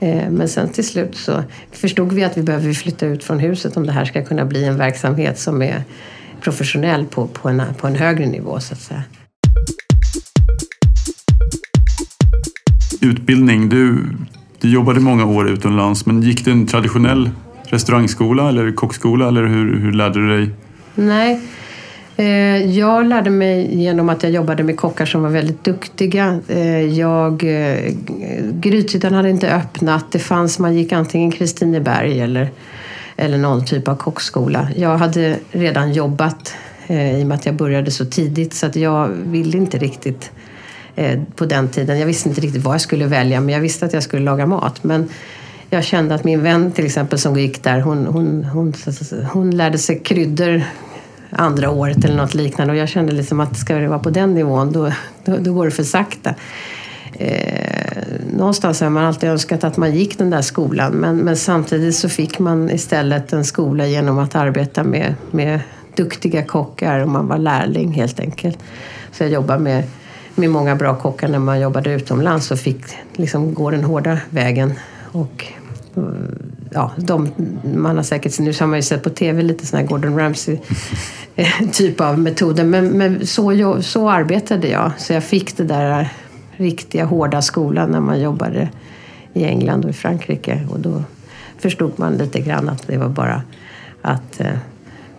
Eh, 0.00 0.30
men 0.30 0.48
sen 0.48 0.68
till 0.68 0.86
slut 0.86 1.16
så 1.16 1.42
förstod 1.70 2.12
vi 2.12 2.24
att 2.24 2.38
vi 2.38 2.42
behöver 2.42 2.72
flytta 2.72 3.06
ut 3.06 3.24
från 3.24 3.38
huset 3.38 3.76
om 3.76 3.86
det 3.86 3.92
här 3.92 4.04
ska 4.04 4.24
kunna 4.24 4.44
bli 4.44 4.64
en 4.64 4.76
verksamhet 4.76 5.38
som 5.38 5.62
är 5.62 5.84
professionell 6.40 7.06
på, 7.06 7.26
på, 7.26 7.48
en, 7.48 7.62
på 7.78 7.86
en 7.86 7.94
högre 7.94 8.26
nivå 8.26 8.60
så 8.60 8.74
att 8.74 8.80
säga. 8.80 9.02
Utbildning, 13.02 13.68
du, 13.68 14.04
du 14.60 14.70
jobbade 14.70 15.00
många 15.00 15.26
år 15.26 15.50
utomlands 15.50 16.06
men 16.06 16.22
gick 16.22 16.44
du 16.44 16.50
en 16.50 16.66
traditionell 16.66 17.30
restaurangskola 17.62 18.48
eller 18.48 18.72
kockskola 18.72 19.28
eller 19.28 19.46
hur, 19.46 19.80
hur 19.80 19.92
lärde 19.92 20.20
du 20.20 20.36
dig? 20.36 20.50
Nej, 20.94 21.40
eh, 22.16 22.26
jag 22.78 23.06
lärde 23.06 23.30
mig 23.30 23.82
genom 23.82 24.08
att 24.08 24.22
jag 24.22 24.32
jobbade 24.32 24.62
med 24.62 24.76
kockar 24.76 25.06
som 25.06 25.22
var 25.22 25.30
väldigt 25.30 25.64
duktiga. 25.64 26.40
Eh, 26.48 26.80
jag, 26.80 27.44
eh, 27.44 27.92
Grythyttan 28.52 29.14
hade 29.14 29.30
inte 29.30 29.54
öppnat. 29.54 30.12
Det 30.12 30.18
fanns, 30.18 30.58
man 30.58 30.74
gick 30.74 30.92
antingen 30.92 31.30
Kristineberg 31.30 32.20
eller, 32.20 32.50
eller 33.16 33.38
någon 33.38 33.64
typ 33.64 33.88
av 33.88 33.96
kockskola. 33.96 34.68
Jag 34.76 34.98
hade 34.98 35.38
redan 35.50 35.92
jobbat 35.92 36.54
i 36.88 37.22
och 37.22 37.26
med 37.26 37.34
att 37.34 37.46
jag 37.46 37.54
började 37.54 37.90
så 37.90 38.04
tidigt 38.04 38.54
så 38.54 38.66
att 38.66 38.76
jag 38.76 39.08
ville 39.08 39.56
inte 39.58 39.78
riktigt 39.78 40.30
Eh, 40.96 41.20
på 41.36 41.46
den 41.46 41.68
tiden. 41.68 41.98
Jag 41.98 42.06
visste 42.06 42.28
inte 42.28 42.40
riktigt 42.40 42.62
vad 42.62 42.74
jag 42.74 42.80
skulle 42.80 43.06
välja 43.06 43.40
men 43.40 43.54
jag 43.54 43.60
visste 43.60 43.86
att 43.86 43.92
jag 43.92 44.02
skulle 44.02 44.24
laga 44.24 44.46
mat. 44.46 44.84
Men 44.84 45.08
jag 45.70 45.84
kände 45.84 46.14
att 46.14 46.24
min 46.24 46.42
vän 46.42 46.72
till 46.72 46.86
exempel 46.86 47.18
som 47.18 47.36
gick 47.36 47.62
där, 47.62 47.80
hon, 47.80 48.06
hon, 48.06 48.44
hon, 48.44 48.74
hon 49.32 49.50
lärde 49.50 49.78
sig 49.78 49.98
kryddor 49.98 50.62
andra 51.30 51.70
året 51.70 52.04
eller 52.04 52.16
något 52.16 52.34
liknande 52.34 52.72
och 52.72 52.78
jag 52.78 52.88
kände 52.88 53.12
liksom 53.12 53.40
att 53.40 53.56
ska 53.56 53.74
det 53.74 53.88
vara 53.88 53.98
på 53.98 54.10
den 54.10 54.34
nivån 54.34 54.72
då, 54.72 54.92
då, 55.24 55.36
då 55.36 55.52
går 55.52 55.64
det 55.64 55.70
för 55.70 55.82
sakta. 55.82 56.34
Eh, 57.18 58.02
någonstans 58.36 58.80
har 58.80 58.90
man 58.90 59.04
alltid 59.04 59.28
önskat 59.28 59.64
att 59.64 59.76
man 59.76 59.94
gick 59.94 60.18
den 60.18 60.30
där 60.30 60.42
skolan 60.42 60.92
men, 60.92 61.16
men 61.16 61.36
samtidigt 61.36 61.94
så 61.94 62.08
fick 62.08 62.38
man 62.38 62.70
istället 62.70 63.32
en 63.32 63.44
skola 63.44 63.86
genom 63.86 64.18
att 64.18 64.34
arbeta 64.34 64.84
med, 64.84 65.14
med 65.30 65.60
duktiga 65.96 66.44
kockar 66.44 67.00
och 67.00 67.08
man 67.08 67.28
var 67.28 67.38
lärling 67.38 67.92
helt 67.92 68.20
enkelt. 68.20 68.58
Så 69.12 69.22
jag 69.24 69.30
jobbade 69.30 69.62
med, 69.62 69.84
med 70.34 70.50
många 70.50 70.76
bra 70.76 70.96
kockar 70.96 71.28
när 71.28 71.38
man 71.38 71.60
jobbade 71.60 71.92
utomlands 71.92 72.50
och 72.50 72.58
fick 72.58 72.82
liksom 73.12 73.54
gå 73.54 73.70
den 73.70 73.84
hårda 73.84 74.18
vägen 74.30 74.72
och 75.12 75.46
eh, 75.96 76.02
ja, 76.70 76.90
de, 76.96 77.30
man 77.76 77.96
har 77.96 78.02
säkert, 78.02 78.38
nu 78.38 78.52
har 78.60 78.66
man 78.66 78.78
ju 78.78 78.82
sett 78.82 79.02
på 79.02 79.10
tv 79.10 79.42
lite 79.42 79.66
sådana 79.66 79.82
här 79.82 79.88
Gordon 79.88 80.18
Ramsay 80.18 80.58
eh, 81.36 81.70
typ 81.72 82.00
av 82.00 82.18
metoder. 82.18 82.64
Men, 82.64 82.88
men 82.88 83.26
så, 83.26 83.82
så 83.82 84.10
arbetade 84.10 84.68
jag. 84.68 84.92
Så 84.98 85.12
jag 85.12 85.24
fick 85.24 85.56
det 85.56 85.64
där 85.64 86.08
riktiga 86.56 87.04
hårda 87.04 87.42
skolan 87.42 87.90
när 87.90 88.00
man 88.00 88.20
jobbade 88.20 88.68
i 89.32 89.44
England 89.44 89.84
och 89.84 89.90
i 89.90 89.94
Frankrike. 89.94 90.66
Och 90.70 90.80
då 90.80 91.02
förstod 91.58 91.92
man 91.96 92.16
lite 92.16 92.40
grann 92.40 92.68
att 92.68 92.86
det 92.86 92.96
var 92.96 93.08
bara 93.08 93.42
att 94.02 94.40
eh, 94.40 94.56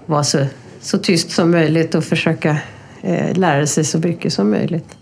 vara 0.06 0.24
så, 0.24 0.46
så 0.82 0.98
tyst 0.98 1.32
som 1.32 1.52
möjligt 1.52 1.96
och 1.96 2.04
försöka 2.04 2.58
eh, 3.02 3.38
lära 3.38 3.68
sig 3.68 3.84
så 3.84 3.98
mycket 3.98 4.34
som 4.34 4.50
möjligt. 4.50 4.98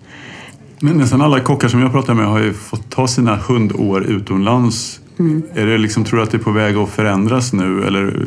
Men 0.83 0.97
nästan 0.97 1.21
alla 1.21 1.39
kockar 1.39 1.67
som 1.67 1.81
jag 1.81 1.91
pratar 1.91 2.13
med 2.13 2.25
har 2.25 2.39
ju 2.39 2.53
fått 2.53 2.89
ta 2.89 3.07
sina 3.07 3.35
hundår 3.35 4.03
utomlands. 4.03 5.00
Mm. 5.19 5.43
Är 5.53 5.65
det 5.65 5.77
liksom, 5.77 6.03
tror 6.03 6.17
du 6.17 6.23
att 6.23 6.31
det 6.31 6.38
är 6.38 6.43
på 6.43 6.51
väg 6.51 6.75
att 6.75 6.89
förändras 6.89 7.53
nu? 7.53 7.83
Eller, 7.83 8.25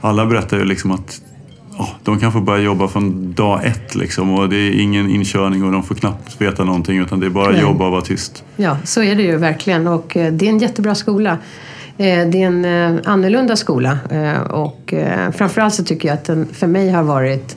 alla 0.00 0.26
berättar 0.26 0.58
ju 0.58 0.64
liksom 0.64 0.90
att 0.90 1.20
oh, 1.78 1.88
de 2.02 2.18
kan 2.18 2.32
få 2.32 2.40
börja 2.40 2.62
jobba 2.62 2.88
från 2.88 3.32
dag 3.32 3.64
ett 3.64 3.94
liksom, 3.94 4.30
och 4.30 4.48
det 4.48 4.56
är 4.56 4.80
ingen 4.80 5.10
inkörning 5.10 5.64
och 5.64 5.72
de 5.72 5.82
får 5.82 5.94
knappt 5.94 6.40
veta 6.40 6.64
någonting 6.64 6.98
utan 6.98 7.20
det 7.20 7.26
är 7.26 7.30
bara 7.30 7.60
jobba 7.60 7.86
och 7.86 7.92
vara 7.92 8.02
tyst. 8.02 8.44
Ja, 8.56 8.76
så 8.84 9.02
är 9.02 9.14
det 9.14 9.22
ju 9.22 9.36
verkligen 9.36 9.86
och 9.86 10.16
eh, 10.16 10.32
det 10.32 10.46
är 10.46 10.50
en 10.50 10.58
jättebra 10.58 10.94
skola. 10.94 11.38
Eh, 11.98 12.28
det 12.28 12.42
är 12.42 12.46
en 12.46 12.64
eh, 12.64 13.00
annorlunda 13.04 13.56
skola 13.56 13.98
och 14.50 14.94
framförallt 15.34 15.74
så 15.74 15.84
tycker 15.84 16.08
jag 16.08 16.14
att 16.14 16.24
den 16.24 16.46
för 16.52 16.66
mig 16.66 16.90
har 16.90 17.02
varit 17.02 17.56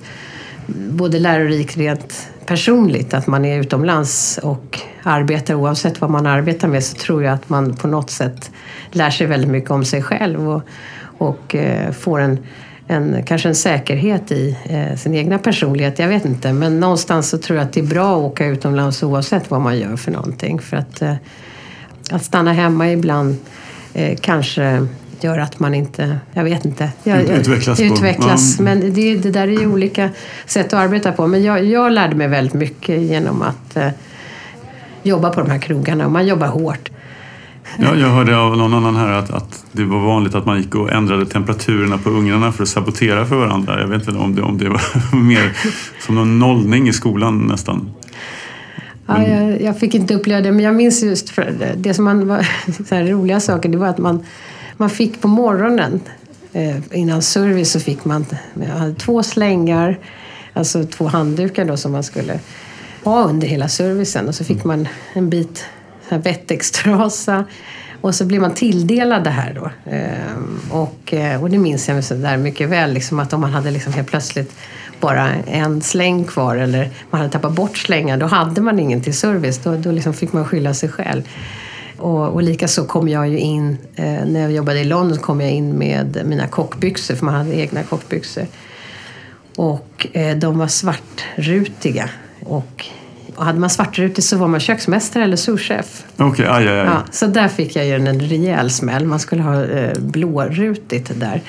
både 0.67 1.19
lärorik 1.19 1.77
rent 1.77 2.29
personligt, 2.45 3.13
att 3.13 3.27
man 3.27 3.45
är 3.45 3.59
utomlands 3.59 4.39
och 4.43 4.79
arbetar 5.03 5.53
oavsett 5.53 6.01
vad 6.01 6.09
man 6.09 6.25
arbetar 6.25 6.67
med 6.67 6.83
så 6.83 6.95
tror 6.95 7.23
jag 7.23 7.33
att 7.33 7.49
man 7.49 7.75
på 7.75 7.87
något 7.87 8.09
sätt 8.09 8.51
lär 8.91 9.09
sig 9.09 9.27
väldigt 9.27 9.49
mycket 9.49 9.71
om 9.71 9.85
sig 9.85 10.01
själv 10.01 10.49
och, 10.49 10.61
och 11.17 11.55
eh, 11.55 11.91
får 11.91 12.19
en 12.19 12.39
en, 12.87 13.23
kanske 13.23 13.49
en 13.49 13.55
säkerhet 13.55 14.31
i 14.31 14.57
eh, 14.63 14.97
sin 14.97 15.15
egna 15.15 15.39
personlighet. 15.39 15.99
Jag 15.99 16.07
vet 16.07 16.25
inte, 16.25 16.53
men 16.53 16.79
någonstans 16.79 17.29
så 17.29 17.37
tror 17.37 17.57
jag 17.57 17.65
att 17.65 17.73
det 17.73 17.79
är 17.79 17.85
bra 17.85 18.11
att 18.11 18.31
åka 18.31 18.45
utomlands 18.45 19.03
oavsett 19.03 19.51
vad 19.51 19.61
man 19.61 19.79
gör 19.79 19.95
för 19.95 20.11
någonting. 20.11 20.59
För 20.59 20.77
att, 20.77 21.01
eh, 21.01 21.15
att 22.11 22.23
stanna 22.23 22.53
hemma 22.53 22.91
ibland 22.91 23.37
eh, 23.93 24.17
kanske 24.21 24.87
gör 25.23 25.37
att 25.37 25.59
man 25.59 25.73
inte, 25.73 26.19
jag 26.33 26.43
vet 26.43 26.65
inte. 26.65 26.89
Jag, 27.03 27.21
utvecklas. 27.21 27.79
utvecklas. 27.79 28.57
På, 28.57 28.63
men 28.63 28.93
det, 28.93 29.15
det, 29.15 29.31
där 29.31 29.47
är 29.47 29.59
ju 29.59 29.67
olika 29.67 30.09
sätt 30.45 30.65
att 30.65 30.73
arbeta 30.73 31.11
på. 31.11 31.27
Men 31.27 31.43
jag, 31.43 31.65
jag 31.65 31.91
lärde 31.91 32.15
mig 32.15 32.27
väldigt 32.27 32.53
mycket 32.53 33.01
genom 33.01 33.41
att 33.41 33.77
eh, 33.77 33.89
jobba 35.03 35.29
på 35.29 35.41
de 35.41 35.49
här 35.49 35.59
krogarna 35.59 36.05
och 36.05 36.11
man 36.11 36.27
jobbar 36.27 36.47
hårt. 36.47 36.89
Ja, 37.77 37.95
jag 37.95 38.09
hörde 38.09 38.37
av 38.37 38.57
någon 38.57 38.73
annan 38.73 38.95
här 38.95 39.09
att, 39.09 39.31
att 39.31 39.65
det 39.71 39.83
var 39.83 39.99
vanligt 39.99 40.35
att 40.35 40.45
man 40.45 40.57
gick 40.57 40.75
och 40.75 40.91
ändrade 40.91 41.25
temperaturerna 41.25 41.97
på 41.97 42.09
ugnarna 42.09 42.51
för 42.51 42.63
att 42.63 42.69
sabotera 42.69 43.25
för 43.25 43.35
varandra. 43.35 43.79
Jag 43.79 43.87
vet 43.87 44.07
inte 44.07 44.19
om 44.19 44.35
det, 44.35 44.41
om 44.41 44.57
det 44.57 44.69
var 44.69 45.15
mer 45.23 45.51
som 45.99 46.15
någon 46.15 46.39
nollning 46.39 46.87
i 46.87 46.93
skolan 46.93 47.47
nästan. 47.47 47.89
Ja, 49.07 49.27
jag, 49.27 49.61
jag, 49.61 49.79
fick 49.79 49.95
inte 49.95 50.15
uppleva 50.15 50.41
det, 50.41 50.51
men 50.51 50.65
jag 50.65 50.75
minns 50.75 51.03
just 51.03 51.29
för 51.29 51.53
det 51.77 51.93
som 51.93 52.05
man 52.05 52.27
var, 52.27 52.47
så 52.87 52.95
här, 52.95 53.03
roliga 53.03 53.39
saker. 53.39 53.69
Det 53.69 53.77
var 53.77 53.87
att 53.87 53.97
man, 53.97 54.23
man 54.77 54.89
fick 54.89 55.21
på 55.21 55.27
morgonen 55.27 56.01
eh, 56.53 56.77
innan 56.91 57.21
service 57.21 57.71
så 57.71 57.79
fick 57.79 58.05
man 58.05 58.25
två 58.97 59.23
slängar, 59.23 59.99
alltså 60.53 60.83
två 60.83 61.07
handdukar 61.07 61.65
då 61.65 61.77
som 61.77 61.91
man 61.91 62.03
skulle 62.03 62.39
ha 63.03 63.23
under 63.23 63.47
hela 63.47 63.67
servicen 63.67 64.27
och 64.27 64.35
så 64.35 64.43
fick 64.43 64.63
man 64.63 64.87
en 65.13 65.29
bit 65.29 65.65
Wettex-trasa. 66.09 67.45
Och 68.01 68.15
så 68.15 68.25
blir 68.25 68.39
man 68.39 68.53
tilldelad 68.53 69.23
det 69.23 69.29
här 69.29 69.53
då. 69.53 69.91
Eh, 69.91 70.79
och, 70.81 71.13
eh, 71.13 71.43
och 71.43 71.49
det 71.49 71.57
minns 71.57 71.89
jag 71.89 72.03
så 72.03 72.13
där 72.13 72.37
mycket 72.37 72.69
väl, 72.69 72.93
liksom 72.93 73.19
att 73.19 73.33
om 73.33 73.41
man 73.41 73.53
hade 73.53 73.71
liksom 73.71 73.93
helt 73.93 74.07
plötsligt 74.07 74.55
bara 74.99 75.29
en 75.33 75.81
släng 75.81 76.23
kvar 76.23 76.55
eller 76.55 76.89
man 77.09 77.21
hade 77.21 77.33
tappat 77.33 77.51
bort 77.51 77.77
slängar, 77.77 78.17
då 78.17 78.25
hade 78.25 78.61
man 78.61 78.79
ingen 78.79 79.01
till 79.01 79.17
service. 79.17 79.57
Då, 79.63 79.75
då 79.75 79.91
liksom 79.91 80.13
fick 80.13 80.33
man 80.33 80.45
skylla 80.45 80.73
sig 80.73 80.89
själv. 80.89 81.23
Och, 81.97 82.27
och 82.27 82.43
likaså 82.43 82.85
kom 82.85 83.07
jag 83.07 83.29
ju 83.29 83.39
in, 83.39 83.77
eh, 83.95 84.25
när 84.25 84.39
jag 84.39 84.51
jobbade 84.51 84.79
i 84.79 84.83
London 84.83 85.17
kom 85.17 85.41
jag 85.41 85.51
in 85.51 85.77
med 85.77 86.21
mina 86.25 86.47
kockbyxor, 86.47 87.15
för 87.15 87.25
man 87.25 87.35
hade 87.35 87.55
egna 87.55 87.83
kockbyxor. 87.83 88.45
Och 89.55 90.07
eh, 90.13 90.37
de 90.37 90.57
var 90.57 90.67
svartrutiga. 90.67 92.09
Och 92.43 92.85
och 93.35 93.45
hade 93.45 93.59
man 93.59 93.69
svartrutig 93.69 94.23
så 94.23 94.37
var 94.37 94.47
man 94.47 94.59
köksmästare 94.59 95.23
eller 95.23 95.37
souschef. 95.37 96.03
Okej, 96.17 96.25
okay, 96.25 96.45
aj, 96.45 96.67
aj, 96.67 96.79
aj. 96.79 96.85
Ja, 96.85 97.03
så 97.11 97.27
där 97.27 97.47
fick 97.47 97.75
jag 97.75 97.85
ju 97.85 97.93
en 97.93 98.19
rejäl 98.19 98.69
smäll. 98.69 99.05
Man 99.05 99.19
skulle 99.19 99.43
ha 99.43 99.65
eh, 99.65 99.99
blårutigt 99.99 101.11
där. 101.15 101.41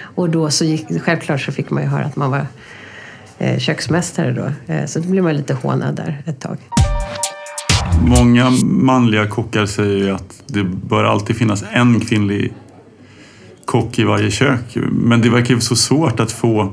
Och 0.00 0.30
då 0.30 0.50
så 0.50 0.64
gick, 0.64 1.02
självklart 1.02 1.40
så 1.40 1.52
fick 1.52 1.70
man 1.70 1.82
ju 1.82 1.88
höra 1.88 2.04
att 2.04 2.16
man 2.16 2.30
var 2.30 2.46
eh, 3.38 3.58
köksmästare 3.58 4.32
då. 4.32 4.72
Eh, 4.74 4.86
så 4.86 4.98
då 4.98 5.08
blev 5.08 5.24
man 5.24 5.36
lite 5.36 5.54
hånad 5.54 5.96
där 5.96 6.22
ett 6.26 6.40
tag. 6.40 6.58
Många 8.04 8.50
manliga 8.64 9.26
kockar 9.26 9.66
säger 9.66 9.96
ju 9.96 10.10
att 10.10 10.42
det 10.46 10.64
bör 10.64 11.04
alltid 11.04 11.36
finnas 11.36 11.64
en 11.72 12.00
kvinnlig 12.00 12.52
kock 13.64 13.98
i 13.98 14.04
varje 14.04 14.30
kök. 14.30 14.76
Men 14.92 15.20
det 15.20 15.30
verkar 15.30 15.54
ju 15.54 15.60
så 15.60 15.76
svårt 15.76 16.20
att 16.20 16.32
få 16.32 16.72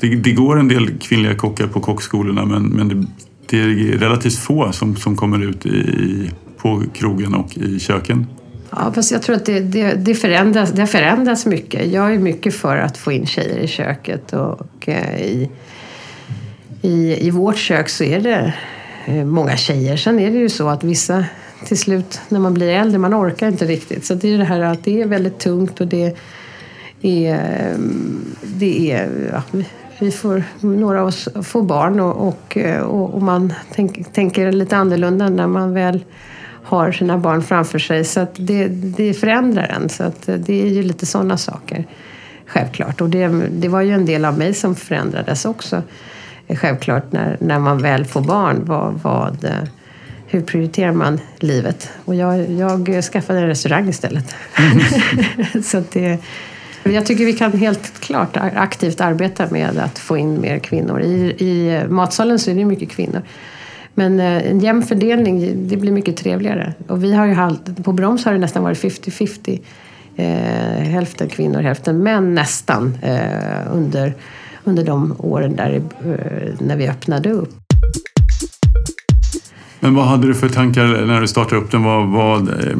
det, 0.00 0.16
det, 0.16 0.32
går 0.32 0.58
en 0.58 0.68
del 0.68 0.98
kvinnliga 0.98 1.34
kockar 1.34 1.66
på 1.66 1.80
kockskolorna 1.80 2.44
men, 2.44 2.62
men 2.62 2.88
det, 2.88 3.06
det 3.46 3.58
är 3.58 3.98
relativt 3.98 4.38
få 4.38 4.72
som, 4.72 4.96
som 4.96 5.16
kommer 5.16 5.44
ut 5.44 5.66
i, 5.66 6.30
på 6.56 6.82
krogen 6.94 7.34
och 7.34 7.56
i 7.56 7.80
köken. 7.80 8.26
Ja, 8.70 8.92
fast 8.94 9.12
jag 9.12 9.22
tror 9.22 9.36
att 9.36 9.46
det, 9.46 9.60
det, 9.60 9.94
det, 9.94 10.14
förändras, 10.14 10.72
det 10.72 10.82
har 10.82 10.86
förändrats 10.86 11.46
mycket. 11.46 11.92
Jag 11.92 12.14
är 12.14 12.18
mycket 12.18 12.54
för 12.54 12.76
att 12.76 12.96
få 12.96 13.12
in 13.12 13.26
tjejer 13.26 13.58
i 13.58 13.68
köket 13.68 14.32
och, 14.32 14.60
och 14.60 14.88
i, 14.88 15.50
i, 16.82 17.26
i 17.26 17.30
vårt 17.30 17.56
kök 17.56 17.88
så 17.88 18.04
är 18.04 18.20
det 18.20 18.54
Eh, 19.06 19.24
många 19.24 19.56
tjejer. 19.56 19.96
Sen 19.96 20.18
är 20.18 20.30
det 20.30 20.38
ju 20.38 20.48
så 20.48 20.68
att 20.68 20.84
vissa 20.84 21.24
till 21.64 21.78
slut 21.78 22.20
när 22.28 22.40
man 22.40 22.54
blir 22.54 22.68
äldre, 22.68 22.98
man 22.98 23.14
orkar 23.14 23.48
inte 23.48 23.64
riktigt. 23.64 24.04
Så 24.04 24.14
det 24.14 24.34
är 24.34 24.38
det 24.38 24.44
här 24.44 24.60
att 24.60 24.84
det 24.84 25.02
är 25.02 25.06
väldigt 25.06 25.38
tungt 25.38 25.80
och 25.80 25.86
det 25.86 26.16
är, 27.02 27.34
eh, 27.34 27.78
det 28.42 28.92
är 28.92 29.10
ja, 29.32 29.62
vi 29.98 30.10
får, 30.10 30.44
några 30.60 31.00
av 31.00 31.06
oss 31.06 31.28
får 31.42 31.62
barn 31.62 32.00
och, 32.00 32.56
eh, 32.56 32.82
och, 32.82 33.14
och 33.14 33.22
man 33.22 33.52
tänk, 33.74 34.12
tänker 34.12 34.52
lite 34.52 34.76
annorlunda 34.76 35.28
när 35.28 35.46
man 35.46 35.74
väl 35.74 36.04
har 36.64 36.92
sina 36.92 37.18
barn 37.18 37.42
framför 37.42 37.78
sig. 37.78 38.04
Så 38.04 38.26
det, 38.36 38.68
det 38.68 39.14
förändrar 39.14 39.76
en. 39.76 39.88
Så 39.88 40.02
att 40.02 40.28
det 40.36 40.62
är 40.62 40.68
ju 40.68 40.82
lite 40.82 41.06
sådana 41.06 41.36
saker. 41.36 41.86
Självklart. 42.46 43.00
Och 43.00 43.10
det, 43.10 43.28
det 43.50 43.68
var 43.68 43.80
ju 43.80 43.92
en 43.92 44.06
del 44.06 44.24
av 44.24 44.38
mig 44.38 44.54
som 44.54 44.74
förändrades 44.74 45.44
också. 45.44 45.82
Självklart 46.48 47.12
när, 47.12 47.36
när 47.40 47.58
man 47.58 47.78
väl 47.78 48.04
får 48.04 48.20
barn. 48.20 48.64
Vad, 48.64 49.00
vad, 49.02 49.46
hur 50.26 50.40
prioriterar 50.40 50.92
man 50.92 51.20
livet? 51.38 51.90
Och 52.04 52.14
jag, 52.14 52.50
jag 52.50 53.04
skaffade 53.04 53.38
en 53.38 53.46
restaurang 53.46 53.88
istället. 53.88 54.34
Mm. 54.58 55.62
så 55.62 55.82
det, 55.92 56.18
jag 56.82 57.06
tycker 57.06 57.24
vi 57.24 57.32
kan 57.32 57.52
helt 57.52 58.00
klart 58.00 58.36
aktivt 58.36 59.00
arbeta 59.00 59.46
med 59.50 59.78
att 59.78 59.98
få 59.98 60.16
in 60.16 60.40
mer 60.40 60.58
kvinnor. 60.58 61.00
I, 61.00 61.36
i 61.38 61.82
matsalen 61.88 62.38
så 62.38 62.50
är 62.50 62.54
det 62.54 62.64
mycket 62.64 62.90
kvinnor. 62.90 63.22
Men 63.94 64.20
eh, 64.20 64.50
en 64.50 64.60
jämn 64.60 64.82
fördelning, 64.82 65.68
det 65.68 65.76
blir 65.76 65.92
mycket 65.92 66.16
trevligare. 66.16 66.74
Och 66.88 67.04
vi 67.04 67.14
har 67.14 67.26
ju 67.26 67.32
haft, 67.32 67.84
på 67.84 67.92
Broms 67.92 68.24
har 68.24 68.32
det 68.32 68.38
nästan 68.38 68.62
varit 68.62 68.78
50-50. 68.78 69.60
Eh, 70.16 70.26
hälften 70.88 71.28
kvinnor, 71.28 71.60
hälften 71.60 72.02
män 72.02 72.34
nästan 72.34 72.98
eh, 73.02 73.72
under, 73.72 74.14
under 74.66 74.84
de 74.84 75.14
åren 75.18 75.56
där, 75.56 75.74
eh, 75.74 76.54
när 76.60 76.76
vi 76.76 76.88
öppnade 76.88 77.30
upp. 77.30 77.50
Men 79.80 79.94
vad 79.94 80.04
hade 80.04 80.26
du 80.26 80.34
för 80.34 80.48
tankar 80.48 81.06
när 81.06 81.20
du 81.20 81.28
startade 81.28 81.60
upp 81.60 81.70
den? 81.70 81.82
Vad, 81.82 82.08
vad, 82.08 82.48
eh, 82.48 82.76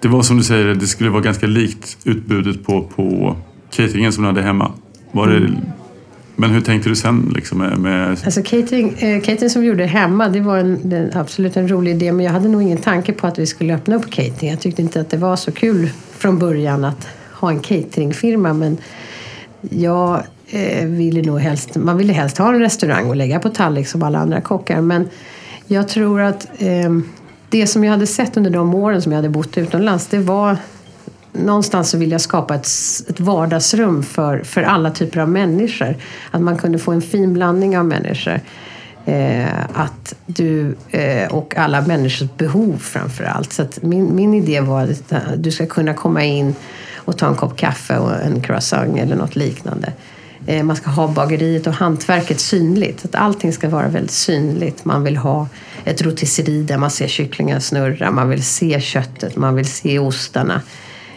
det 0.00 0.08
var 0.08 0.22
som 0.22 0.36
du 0.36 0.42
säger, 0.42 0.74
det 0.74 0.86
skulle 0.86 1.10
vara 1.10 1.22
ganska 1.22 1.46
likt 1.46 1.98
utbudet 2.04 2.66
på, 2.66 2.82
på 2.82 3.36
cateringen 3.70 4.12
som 4.12 4.22
du 4.22 4.28
hade 4.28 4.42
hemma. 4.42 4.72
Var 5.12 5.28
det, 5.28 5.36
mm. 5.36 5.56
Men 6.36 6.50
hur 6.50 6.60
tänkte 6.60 6.88
du 6.88 6.96
sen? 6.96 7.32
Liksom, 7.34 7.58
med, 7.58 7.78
med... 7.78 8.10
Alltså 8.10 8.42
catering, 8.42 8.94
eh, 8.98 9.20
catering 9.22 9.50
som 9.50 9.62
vi 9.62 9.68
gjorde 9.68 9.84
hemma, 9.84 10.28
det 10.28 10.40
var 10.40 10.58
en, 10.58 10.88
det 10.88 11.10
absolut 11.14 11.56
en 11.56 11.68
rolig 11.68 11.90
idé. 11.90 12.12
Men 12.12 12.24
jag 12.24 12.32
hade 12.32 12.48
nog 12.48 12.62
ingen 12.62 12.78
tanke 12.78 13.12
på 13.12 13.26
att 13.26 13.38
vi 13.38 13.46
skulle 13.46 13.74
öppna 13.74 13.96
upp 13.96 14.10
catering. 14.10 14.50
Jag 14.50 14.60
tyckte 14.60 14.82
inte 14.82 15.00
att 15.00 15.10
det 15.10 15.16
var 15.16 15.36
så 15.36 15.52
kul 15.52 15.90
från 16.18 16.38
början 16.38 16.84
att 16.84 17.08
ha 17.32 17.50
en 17.50 17.60
cateringfirma. 17.60 18.52
Men 18.52 18.78
jag 19.70 20.22
eh, 20.50 20.86
ville 20.86 21.22
nog 21.22 21.40
helst, 21.40 21.76
man 21.76 21.96
ville 21.96 22.12
helst 22.12 22.38
ha 22.38 22.48
en 22.48 22.60
restaurang 22.60 23.08
och 23.08 23.16
lägga 23.16 23.40
på 23.40 23.48
tallrik 23.48 23.88
som 23.88 24.02
alla 24.02 24.18
andra 24.18 24.40
kockar. 24.40 24.80
Men 24.80 25.08
jag 25.66 25.88
tror 25.88 26.20
att 26.20 26.48
eh, 26.58 26.90
det 27.48 27.66
som 27.66 27.84
jag 27.84 27.92
hade 27.92 28.06
sett 28.06 28.36
under 28.36 28.50
de 28.50 28.74
åren 28.74 29.02
som 29.02 29.12
jag 29.12 29.16
hade 29.16 29.28
bott 29.28 29.58
utomlands, 29.58 30.06
det 30.06 30.18
var 30.18 30.56
någonstans 31.32 31.90
så 31.90 31.98
ville 31.98 32.14
jag 32.14 32.20
skapa 32.20 32.54
ett, 32.54 32.68
ett 33.08 33.20
vardagsrum 33.20 34.02
för, 34.02 34.38
för 34.38 34.62
alla 34.62 34.90
typer 34.90 35.20
av 35.20 35.28
människor. 35.28 35.96
Att 36.30 36.40
man 36.40 36.58
kunde 36.58 36.78
få 36.78 36.92
en 36.92 37.02
fin 37.02 37.32
blandning 37.32 37.78
av 37.78 37.84
människor. 37.84 38.40
Eh, 39.04 39.64
att 39.74 40.14
du 40.26 40.76
eh, 40.90 41.32
och 41.32 41.56
alla 41.56 41.80
människors 41.80 42.30
behov 42.36 42.78
framför 42.78 43.24
allt. 43.24 43.52
Så 43.52 43.62
att 43.62 43.82
min, 43.82 44.14
min 44.14 44.34
idé 44.34 44.60
var 44.60 44.82
att 44.82 45.12
du 45.36 45.50
ska 45.50 45.66
kunna 45.66 45.94
komma 45.94 46.24
in 46.24 46.54
och 46.94 47.18
ta 47.18 47.26
en 47.26 47.34
kopp 47.34 47.56
kaffe 47.56 47.98
och 47.98 48.12
en 48.22 48.42
croissant 48.42 48.98
eller 48.98 49.16
något 49.16 49.36
liknande. 49.36 49.92
Eh, 50.46 50.62
man 50.62 50.76
ska 50.76 50.90
ha 50.90 51.08
bageriet 51.08 51.66
och 51.66 51.72
hantverket 51.72 52.40
synligt. 52.40 53.04
Att 53.04 53.14
allting 53.14 53.52
ska 53.52 53.68
vara 53.68 53.88
väldigt 53.88 54.10
synligt. 54.10 54.84
Man 54.84 55.04
vill 55.04 55.16
ha 55.16 55.48
ett 55.84 56.02
rotisseri 56.02 56.62
där 56.62 56.78
man 56.78 56.90
ser 56.90 57.08
kycklingen 57.08 57.60
snurra. 57.60 58.10
Man 58.10 58.28
vill 58.28 58.44
se 58.44 58.80
köttet, 58.80 59.36
man 59.36 59.54
vill 59.54 59.66
se 59.66 59.98
ostarna. 59.98 60.62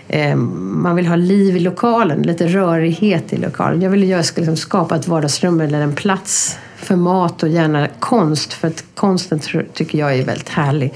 Eh, 0.07 0.35
man 0.35 0.95
vill 0.95 1.07
ha 1.07 1.15
liv 1.15 1.57
i 1.57 1.59
lokalen, 1.59 2.21
lite 2.21 2.47
rörighet 2.47 3.33
i 3.33 3.37
lokalen. 3.37 3.81
Jag 3.81 3.89
vill 3.89 3.99
liksom 3.99 4.57
skapa 4.57 4.95
ett 4.95 5.07
vardagsrum 5.07 5.61
eller 5.61 5.81
en 5.81 5.95
plats 5.95 6.57
för 6.75 6.95
mat 6.95 7.43
och 7.43 7.49
gärna 7.49 7.87
konst. 7.99 8.53
För 8.53 8.67
att 8.67 8.83
konsten 8.95 9.39
tycker 9.73 9.97
jag 9.97 10.15
är 10.15 10.25
väldigt 10.25 10.49
härlig 10.49 10.93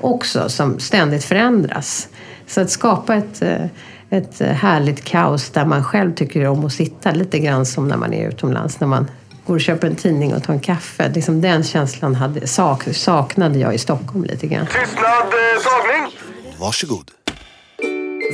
också, 0.00 0.48
som 0.48 0.78
ständigt 0.78 1.24
förändras. 1.24 2.08
Så 2.46 2.60
att 2.60 2.70
skapa 2.70 3.14
ett, 3.14 3.42
eh, 3.42 3.64
ett 4.10 4.40
härligt 4.40 5.04
kaos 5.04 5.50
där 5.50 5.64
man 5.64 5.84
själv 5.84 6.14
tycker 6.14 6.46
om 6.46 6.64
att 6.64 6.72
sitta, 6.72 7.10
lite 7.10 7.38
grann 7.38 7.66
som 7.66 7.88
när 7.88 7.96
man 7.96 8.14
är 8.14 8.28
utomlands, 8.28 8.80
när 8.80 8.88
man 8.88 9.10
går 9.46 9.54
och 9.54 9.60
köper 9.60 9.86
en 9.86 9.96
tidning 9.96 10.34
och 10.34 10.42
tar 10.42 10.52
en 10.54 10.60
kaffe. 10.60 11.12
Liksom 11.14 11.40
den 11.40 11.64
känslan 11.64 12.14
hade, 12.14 12.46
sak, 12.46 12.84
saknade 12.94 13.58
jag 13.58 13.74
i 13.74 13.78
Stockholm 13.78 14.24
lite 14.24 14.46
grann. 14.46 14.66
Tystnad, 14.66 15.06
eh, 15.06 15.62
tagning! 15.64 16.12
Varsågod. 16.60 17.10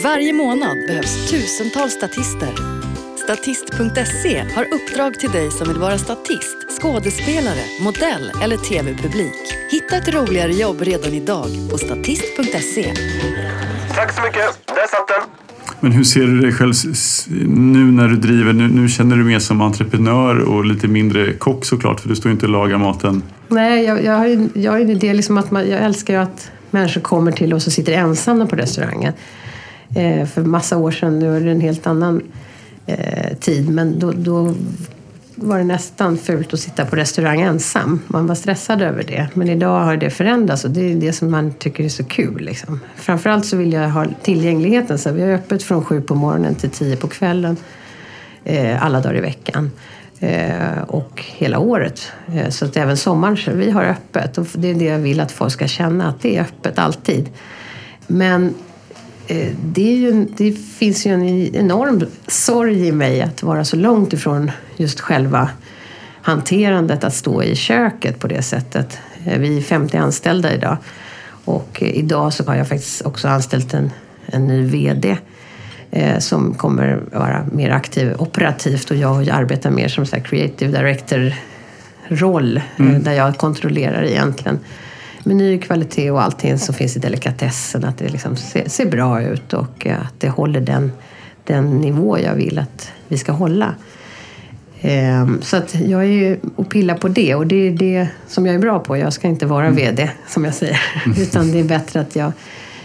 Varje 0.02 0.32
månad 0.32 0.76
behövs 0.88 1.30
tusentals 1.30 1.92
statister. 1.92 2.52
Statist.se 3.24 4.44
har 4.54 4.64
uppdrag 4.74 5.14
till 5.20 5.30
dig 5.30 5.50
som 5.50 5.68
vill 5.68 5.78
vara 5.78 5.98
statist, 5.98 6.56
skådespelare, 6.80 7.64
modell 7.80 8.32
eller 8.42 8.56
tv-publik. 8.56 9.54
Hitta 9.70 9.96
ett 9.96 10.14
roligare 10.14 10.52
jobb 10.52 10.80
redan 10.80 11.12
idag 11.12 11.48
på 11.70 11.78
statist.se. 11.78 12.94
Tack 13.94 14.12
så 14.12 14.22
mycket. 14.22 14.66
Där 14.66 14.86
satt 14.86 15.08
den. 15.08 15.22
Men 15.84 15.92
hur 15.92 16.04
ser 16.04 16.26
du 16.26 16.40
dig 16.40 16.52
själv 16.52 16.72
nu 17.48 17.92
när 17.92 18.08
du 18.08 18.16
driver? 18.16 18.52
Nu, 18.52 18.68
nu 18.68 18.88
känner 18.88 19.16
du 19.16 19.24
mer 19.24 19.38
som 19.38 19.60
entreprenör 19.60 20.38
och 20.38 20.64
lite 20.64 20.88
mindre 20.88 21.32
kock 21.32 21.64
såklart, 21.64 22.00
för 22.00 22.08
du 22.08 22.16
står 22.16 22.28
ju 22.28 22.32
inte 22.32 22.46
och 22.46 22.52
lagar 22.52 22.78
maten. 22.78 23.22
Nej, 23.48 23.84
jag, 23.84 24.04
jag 24.04 24.16
har 24.16 24.26
ju 24.26 24.48
jag 24.54 24.72
har 24.72 24.78
en 24.78 24.90
idé 24.90 25.14
liksom 25.14 25.38
att 25.38 25.50
man, 25.50 25.68
jag 25.68 25.82
älskar 25.82 26.14
ju 26.14 26.20
att 26.20 26.50
människor 26.70 27.00
kommer 27.00 27.32
till 27.32 27.54
oss 27.54 27.66
och 27.66 27.72
sitter 27.72 27.92
ensamma 27.92 28.46
på 28.46 28.56
restaurangen. 28.56 29.12
Eh, 29.96 30.26
för 30.26 30.42
massa 30.42 30.76
år 30.76 30.90
sedan, 30.90 31.18
nu 31.18 31.36
är 31.36 31.40
det 31.40 31.50
en 31.50 31.60
helt 31.60 31.86
annan 31.86 32.20
eh, 32.86 33.36
tid, 33.40 33.68
men 33.68 33.98
då, 33.98 34.12
då 34.12 34.54
var 35.34 35.58
det 35.58 35.64
nästan 35.64 36.18
fult 36.18 36.54
att 36.54 36.60
sitta 36.60 36.86
på 36.86 36.96
restaurang 36.96 37.40
ensam. 37.40 38.00
Man 38.06 38.26
var 38.26 38.34
stressad 38.34 38.82
över 38.82 39.02
det. 39.02 39.28
Men 39.34 39.48
idag 39.48 39.80
har 39.80 39.96
det 39.96 40.10
förändrats 40.10 40.64
och 40.64 40.70
det 40.70 40.92
är 40.92 40.94
det 40.94 41.12
som 41.12 41.30
man 41.30 41.52
tycker 41.52 41.84
är 41.84 41.88
så 41.88 42.04
kul. 42.04 42.44
Liksom. 42.44 42.80
Framförallt 42.96 43.46
så 43.46 43.56
vill 43.56 43.72
jag 43.72 43.88
ha 43.88 44.06
tillgängligheten. 44.22 44.98
Så 44.98 45.12
vi 45.12 45.22
har 45.22 45.28
öppet 45.28 45.62
från 45.62 45.84
sju 45.84 46.00
på 46.00 46.14
morgonen 46.14 46.54
till 46.54 46.70
tio 46.70 46.96
på 46.96 47.08
kvällen. 47.08 47.56
Eh, 48.44 48.84
alla 48.84 49.00
dagar 49.00 49.16
i 49.16 49.20
veckan. 49.20 49.70
Eh, 50.20 50.82
och 50.86 51.24
hela 51.24 51.58
året. 51.58 52.12
Eh, 52.34 52.48
så 52.48 52.64
att 52.64 52.76
även 52.76 52.96
sommaren, 52.96 53.36
så 53.36 53.50
vi 53.50 53.70
har 53.70 53.84
öppet. 53.84 54.38
Och 54.38 54.46
det 54.54 54.70
är 54.70 54.74
det 54.74 54.84
jag 54.84 54.98
vill 54.98 55.20
att 55.20 55.32
folk 55.32 55.52
ska 55.52 55.66
känna, 55.66 56.08
att 56.08 56.20
det 56.20 56.36
är 56.36 56.40
öppet 56.40 56.78
alltid. 56.78 57.28
Men 58.06 58.54
det, 59.64 59.92
är 59.92 59.96
ju, 59.96 60.26
det 60.36 60.52
finns 60.52 61.06
ju 61.06 61.14
en 61.14 61.56
enorm 61.56 62.06
sorg 62.26 62.86
i 62.86 62.92
mig 62.92 63.22
att 63.22 63.42
vara 63.42 63.64
så 63.64 63.76
långt 63.76 64.12
ifrån 64.12 64.50
just 64.76 65.00
själva 65.00 65.50
hanterandet, 66.24 67.04
att 67.04 67.14
stå 67.14 67.42
i 67.42 67.56
köket 67.56 68.18
på 68.18 68.26
det 68.26 68.42
sättet. 68.42 68.98
Eh, 69.26 69.38
Vi 69.38 69.58
är 69.58 69.62
50 69.62 69.96
anställda 69.96 70.54
idag. 70.54 70.76
Och 71.44 71.82
eh, 71.82 71.88
idag 71.88 72.32
så 72.32 72.44
har 72.44 72.54
jag 72.54 72.68
faktiskt 72.68 73.02
också 73.02 73.28
anställt 73.28 73.74
en, 73.74 73.90
en 74.26 74.46
ny 74.46 74.62
VD 74.62 75.16
eh, 75.90 76.18
som 76.18 76.54
kommer 76.54 77.00
vara 77.12 77.46
mer 77.52 77.70
aktiv 77.70 78.14
operativt. 78.18 78.90
Och 78.90 78.96
jag 78.96 79.28
arbetar 79.28 79.70
mer 79.70 79.88
som 79.88 80.06
så 80.06 80.16
creative 80.20 80.78
director-roll 80.78 82.56
eh, 82.56 82.86
där 82.86 83.12
jag 83.12 83.36
kontrollerar 83.36 84.02
egentligen 84.02 84.58
meny, 85.26 85.58
kvalitet 85.58 86.10
och 86.10 86.22
allting 86.22 86.58
som 86.58 86.74
finns 86.74 86.96
i 86.96 86.98
delikatessen. 86.98 87.84
Att 87.84 87.98
det 87.98 88.08
liksom 88.08 88.36
ser, 88.36 88.68
ser 88.68 88.86
bra 88.86 89.22
ut 89.22 89.52
och 89.52 89.86
eh, 89.86 90.00
att 90.00 90.20
det 90.20 90.28
håller 90.28 90.60
den, 90.60 90.92
den 91.44 91.80
nivå 91.80 92.18
jag 92.18 92.34
vill 92.34 92.58
att 92.58 92.92
vi 93.08 93.18
ska 93.18 93.32
hålla. 93.32 93.74
Ehm, 94.80 95.42
Så 95.42 95.56
att 95.56 95.74
jag 95.74 96.00
är 96.00 96.08
ju 96.08 96.36
och 96.56 96.68
pillar 96.68 96.94
på 96.94 97.08
det 97.08 97.34
och 97.34 97.46
det 97.46 97.68
är 97.68 97.70
det 97.70 98.08
som 98.28 98.46
jag 98.46 98.54
är 98.54 98.58
bra 98.58 98.78
på. 98.78 98.96
Jag 98.96 99.12
ska 99.12 99.28
inte 99.28 99.46
vara 99.46 99.70
VD 99.70 100.10
som 100.28 100.44
jag 100.44 100.54
säger. 100.54 100.80
Utan 101.18 101.52
det 101.52 101.60
är 101.60 101.64
bättre 101.64 102.00
att 102.00 102.16
jag 102.16 102.32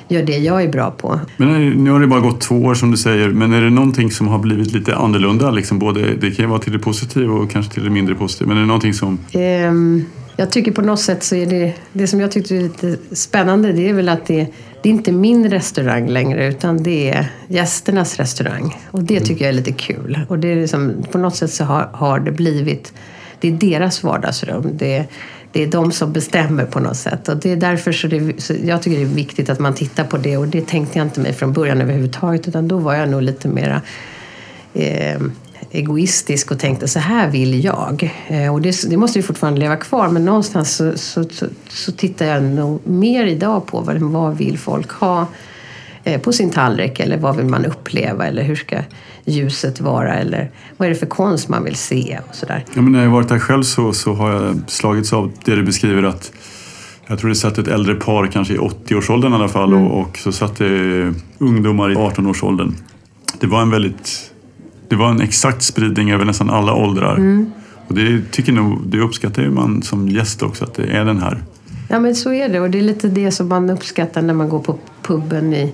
gör 0.08 0.24
det 0.24 0.38
jag 0.38 0.64
är 0.64 0.72
bra 0.72 0.92
på. 0.92 1.20
Men 1.38 1.70
nu 1.70 1.92
har 1.92 2.00
det 2.00 2.08
bara 2.08 2.20
gått 2.20 2.42
två 2.42 2.56
år 2.56 2.76
som 2.76 2.92
du 2.92 2.98
säger, 2.98 3.30
men 3.30 3.54
är 3.54 3.62
det 3.62 3.70
någonting 3.70 4.12
som 4.12 4.28
har 4.28 4.40
blivit 4.40 4.74
lite 4.74 4.96
annorlunda? 4.96 5.52
Liksom 5.52 5.80
både, 5.80 6.16
det 6.16 6.32
kan 6.32 6.46
ju 6.46 6.50
vara 6.50 6.60
till 6.60 6.74
det 6.74 6.80
positiva 6.80 7.34
och 7.34 7.52
kanske 7.52 7.74
till 7.74 7.84
det 7.84 7.90
mindre 7.90 8.16
positiva, 8.16 8.48
men 8.48 8.58
är 8.58 8.62
det 8.62 8.68
någonting 8.68 8.94
som... 8.94 9.20
Ehm, 9.32 10.06
jag 10.40 10.52
tycker 10.52 10.72
på 10.72 10.82
något 10.82 11.00
sätt 11.00 11.24
så 11.24 11.36
är 11.36 11.46
det, 11.46 11.74
det 11.94 12.08
som 12.08 12.20
jag 12.20 12.32
tyckte 12.32 12.56
är 12.56 12.62
lite 12.62 12.98
spännande 13.12 13.72
det 13.72 13.90
är 13.90 13.94
väl 13.94 14.10
att 14.10 14.26
det, 14.26 14.48
det 14.82 14.90
är 14.90 14.94
inte 14.94 15.12
min 15.12 15.50
restaurang 15.50 16.08
längre 16.08 16.48
utan 16.48 16.84
det 16.84 17.10
är 17.10 17.28
gästernas 17.48 18.18
restaurang. 18.18 18.78
Och 18.92 19.04
det 19.04 19.20
tycker 19.20 19.46
jag 19.46 19.50
är 19.50 19.54
lite 19.54 19.72
kul. 19.72 20.20
Och 20.30 20.40
det 20.40 20.48
är 20.52 20.56
liksom, 20.56 21.06
på 21.12 21.18
något 21.18 21.36
sätt 21.36 21.52
så 21.52 21.64
har, 21.64 21.90
har 21.94 22.20
det 22.20 22.32
blivit, 22.32 22.94
det 23.40 23.48
är 23.48 23.52
deras 23.52 24.04
vardagsrum. 24.04 24.70
Det, 24.74 25.06
det 25.52 25.64
är 25.64 25.68
de 25.68 25.92
som 25.92 26.14
bestämmer 26.14 26.66
på 26.66 26.80
något 26.80 26.98
sätt. 26.98 27.30
Och 27.30 27.38
det 27.38 27.52
är 27.52 27.56
därför 27.56 27.92
så, 27.92 28.08
det, 28.08 28.42
så 28.42 28.54
jag 28.64 28.82
tycker 28.82 28.98
det 28.98 29.04
är 29.04 29.16
viktigt 29.16 29.50
att 29.50 29.60
man 29.60 29.74
tittar 29.74 30.04
på 30.04 30.18
det 30.18 30.38
och 30.38 30.48
det 30.48 30.68
tänkte 30.68 31.00
jag 31.00 31.06
inte 31.06 31.20
mig 31.20 31.34
från 31.34 31.54
början 31.54 31.82
överhuvudtaget 31.82 32.48
utan 32.48 32.68
då 32.68 32.78
var 32.78 32.96
jag 32.96 33.10
nog 33.10 33.22
lite 33.22 33.48
mera 33.48 33.82
eh, 34.74 35.22
egoistisk 35.72 36.52
och 36.52 36.60
tänkte 36.60 36.88
så 36.88 37.00
här 37.00 37.30
vill 37.30 37.64
jag. 37.64 38.14
Eh, 38.28 38.54
och 38.54 38.62
det, 38.62 38.90
det 38.90 38.98
måste 38.98 39.20
ju 39.20 39.24
fortfarande 39.24 39.60
leva 39.60 39.76
kvar 39.76 40.10
men 40.10 40.26
någonstans 40.26 40.76
så, 40.76 40.98
så, 40.98 41.24
så, 41.24 41.46
så 41.70 41.92
tittar 41.92 42.26
jag 42.26 42.44
nog 42.44 42.88
mer 42.88 43.26
idag 43.26 43.66
på 43.68 43.82
vad, 43.82 43.98
vad 43.98 44.38
vill 44.38 44.58
folk 44.58 44.92
ha 44.92 45.28
eh, 46.04 46.22
på 46.22 46.34
sin 46.34 46.50
tallrik 46.50 47.00
eller 47.00 47.18
vad 47.18 47.36
vill 47.36 47.46
man 47.46 47.66
uppleva 47.66 48.28
eller 48.28 48.44
hur 48.44 48.56
ska 48.56 48.78
ljuset 49.26 49.82
vara 49.82 50.14
eller 50.14 50.52
vad 50.78 50.86
är 50.86 50.90
det 50.90 51.00
för 51.00 51.06
konst 51.06 51.50
man 51.50 51.64
vill 51.64 51.76
se 51.76 52.20
och 52.30 52.36
sådär. 52.36 52.66
Ja, 52.74 52.82
men 52.82 52.92
när 52.92 53.04
jag 53.04 53.10
varit 53.10 53.30
där 53.30 53.40
själv 53.40 53.64
så, 53.64 53.94
så 53.94 54.14
har 54.14 54.32
jag 54.32 54.60
slagits 54.68 55.14
av 55.14 55.32
det 55.46 55.56
du 55.56 55.64
beskriver 55.64 56.04
att 56.04 56.32
jag 57.08 57.20
tror 57.20 57.30
det 57.30 57.36
satt 57.36 57.58
ett 57.58 57.68
äldre 57.68 57.96
par, 57.96 58.28
kanske 58.28 58.54
i 58.54 58.58
80-årsåldern 58.58 59.32
i 59.32 59.36
alla 59.36 59.48
fall, 59.48 59.74
och, 59.74 60.00
och 60.00 60.18
så 60.18 60.32
satt 60.32 60.56
det 60.58 61.14
ungdomar 61.38 61.92
i 61.92 61.96
18-årsåldern. 61.96 62.76
Det 63.40 63.48
var 63.48 63.62
en 63.62 63.70
väldigt... 63.70 64.29
Det 64.90 64.96
var 64.96 65.10
en 65.10 65.22
exakt 65.22 65.64
spridning 65.64 66.12
över 66.12 66.26
nästan 66.26 66.50
alla 66.50 66.74
åldrar. 66.74 67.46
Och 67.88 67.96
det 67.96 68.32
tycker 68.32 68.52
nog, 68.52 68.88
det 68.88 69.00
uppskattar 69.00 69.42
ju 69.42 69.50
man 69.50 69.82
som 69.82 70.10
gäst 70.10 70.44
också, 70.44 70.64
att 70.64 70.74
det 70.74 70.84
är 70.84 71.06
den 71.06 71.20
här. 71.20 71.44
Ja 71.90 72.00
men 72.00 72.16
så 72.16 72.34
är 72.34 72.50
det 72.50 72.60
och 72.60 72.70
det 72.70 72.78
är 72.78 72.82
lite 72.82 73.08
det 73.08 73.32
som 73.32 73.48
man 73.48 73.70
uppskattar 73.70 74.22
när 74.22 74.34
man 74.34 74.50
går 74.50 74.60
på 74.60 74.78
puben 75.02 75.54
i, 75.54 75.74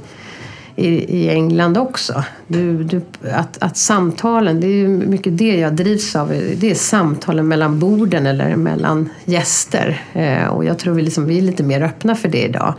i, 0.75 0.87
i 1.17 1.29
England 1.29 1.77
också. 1.77 2.23
Du, 2.47 2.83
du, 2.83 3.01
att, 3.33 3.57
att 3.63 3.77
samtalen, 3.77 4.59
det 4.59 4.67
är 4.67 4.87
mycket 4.87 5.37
det 5.37 5.55
jag 5.55 5.75
drivs 5.75 6.15
av. 6.15 6.27
Det 6.57 6.71
är 6.71 6.75
samtalen 6.75 7.47
mellan 7.47 7.79
borden 7.79 8.25
eller 8.25 8.55
mellan 8.55 9.09
gäster. 9.25 10.01
Eh, 10.13 10.47
och 10.47 10.65
jag 10.65 10.79
tror 10.79 10.93
vi, 10.93 11.01
liksom, 11.01 11.25
vi 11.25 11.37
är 11.37 11.41
lite 11.41 11.63
mer 11.63 11.81
öppna 11.81 12.15
för 12.15 12.29
det 12.29 12.43
idag. 12.43 12.73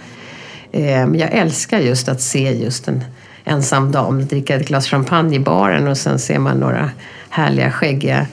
Eh, 0.73 0.83
men 0.83 1.15
jag 1.15 1.33
älskar 1.33 1.79
just 1.79 2.09
att 2.09 2.21
se 2.21 2.53
just 2.53 2.89
en 2.89 3.05
ensam 3.47 3.93
dam 3.93 4.27
dricka 4.27 4.57
ett 4.57 4.69
glas 4.69 4.87
champagne 4.87 5.37
i 5.37 5.41
baren 5.41 5.89
och 5.89 5.97
sen 5.97 6.19
ser 6.19 6.39
man 6.39 6.57
några 6.57 6.91
härliga 7.29 7.73
skäggiga 7.73 8.27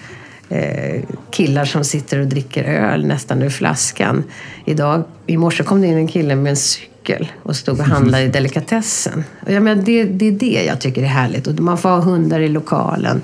eh, 0.49 1.01
killar 1.31 1.65
som 1.65 1.83
sitter 1.83 2.19
och 2.19 2.27
dricker 2.27 2.63
öl 2.63 3.05
nästan 3.05 3.41
ur 3.41 3.49
flaskan. 3.49 4.23
Idag, 4.65 5.03
I 5.27 5.37
morse 5.37 5.63
kom 5.63 5.81
det 5.81 5.87
in 5.87 5.97
en 5.97 6.07
kille 6.07 6.35
med 6.35 6.49
en 6.49 6.55
cykel 6.55 7.31
och 7.43 7.55
stod 7.55 7.79
och 7.79 7.85
handlade 7.85 8.23
i 8.23 8.27
delikatessen. 8.27 9.23
Och 9.45 9.51
jag 9.51 9.63
menar, 9.63 9.83
det, 9.83 10.03
det 10.03 10.27
är 10.27 10.31
det 10.31 10.63
jag 10.67 10.81
tycker 10.81 11.01
är 11.01 11.07
härligt. 11.07 11.47
Och 11.47 11.59
man 11.59 11.77
får 11.77 11.89
ha 11.89 11.99
hundar 11.99 12.39
i 12.39 12.49
lokalen. 12.49 13.21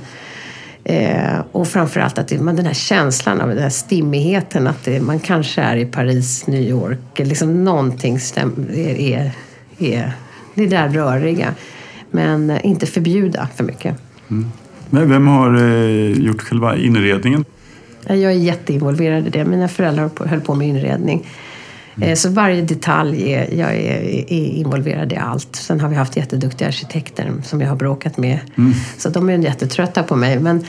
Eh, 0.83 1.39
och 1.51 1.67
framförallt 1.67 2.17
att 2.17 2.27
det, 2.27 2.39
man, 2.39 2.55
den 2.55 2.65
här 2.65 2.73
känslan 2.73 3.41
av 3.41 3.49
den 3.49 3.57
här 3.57 3.69
stimmigheten 3.69 4.67
att 4.67 4.85
det, 4.85 4.99
man 4.99 5.19
kanske 5.19 5.61
är 5.61 5.77
i 5.77 5.85
Paris, 5.85 6.47
New 6.47 6.61
York. 6.61 6.99
Liksom 7.15 7.63
någonting 7.63 8.19
stäm, 8.19 8.67
är, 8.73 8.99
är, 8.99 9.31
är 9.79 10.13
det 10.55 10.67
där 10.67 10.89
röriga. 10.89 11.53
Men 12.11 12.49
eh, 12.49 12.65
inte 12.65 12.85
förbjuda 12.85 13.47
för 13.55 13.63
mycket. 13.63 13.95
Men 14.89 15.09
vem 15.09 15.27
har 15.27 15.55
eh, 15.55 16.11
gjort 16.11 16.41
själva 16.41 16.75
inredningen? 16.77 17.45
Jag 18.07 18.19
är 18.21 18.29
jätteinvolverad 18.31 19.27
i 19.27 19.29
det. 19.29 19.45
Mina 19.45 19.67
föräldrar 19.67 20.09
höll 20.25 20.41
på- 20.41 20.55
med 20.55 20.67
inredning. 20.67 21.27
Eh, 22.01 22.15
Så 22.15 22.29
varje 22.29 22.61
detalj, 22.61 23.33
är, 23.33 23.53
jag 23.59 23.75
är, 23.75 24.01
är 24.33 24.45
involverad 24.47 25.11
i 25.13 25.15
allt. 25.15 25.55
Sen 25.55 25.79
har 25.79 25.89
vi 25.89 25.95
haft 25.95 26.17
jätteduktiga 26.17 26.67
arkitekter 26.67 27.31
som 27.43 27.61
jag 27.61 27.69
har 27.69 27.75
bråkat 27.75 28.17
med. 28.17 28.39
Så 28.97 29.09
de 29.09 29.29
är 29.29 29.37
jättetrötta 29.37 30.03
på 30.03 30.15
mig. 30.15 30.39
Men 30.39 30.63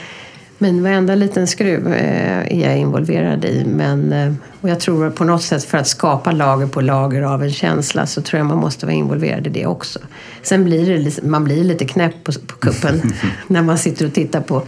Men 0.62 0.82
varenda 0.82 1.14
liten 1.14 1.46
skruv 1.46 1.86
eh, 1.92 2.38
är 2.38 2.68
jag 2.68 2.78
involverad 2.78 3.44
i. 3.44 3.64
Men, 3.64 4.12
eh, 4.12 4.32
och 4.60 4.68
jag 4.68 4.80
tror 4.80 5.10
på 5.10 5.24
något 5.24 5.42
sätt 5.42 5.64
för 5.64 5.78
att 5.78 5.88
skapa 5.88 6.32
lager 6.32 6.66
på 6.66 6.80
lager 6.80 7.22
av 7.22 7.42
en 7.42 7.52
känsla 7.52 8.06
så 8.06 8.22
tror 8.22 8.38
jag 8.38 8.46
man 8.46 8.58
måste 8.58 8.86
vara 8.86 8.96
involverad 8.96 9.46
i 9.46 9.50
det 9.50 9.66
också. 9.66 9.98
Sen 10.42 10.64
blir 10.64 10.98
det, 10.98 11.22
man 11.22 11.44
blir 11.44 11.64
lite 11.64 11.84
knäpp 11.84 12.24
på, 12.24 12.32
på 12.32 12.56
kuppen 12.56 13.02
när 13.46 13.62
man 13.62 13.78
sitter 13.78 14.06
och 14.06 14.12
tittar 14.12 14.40
på 14.40 14.62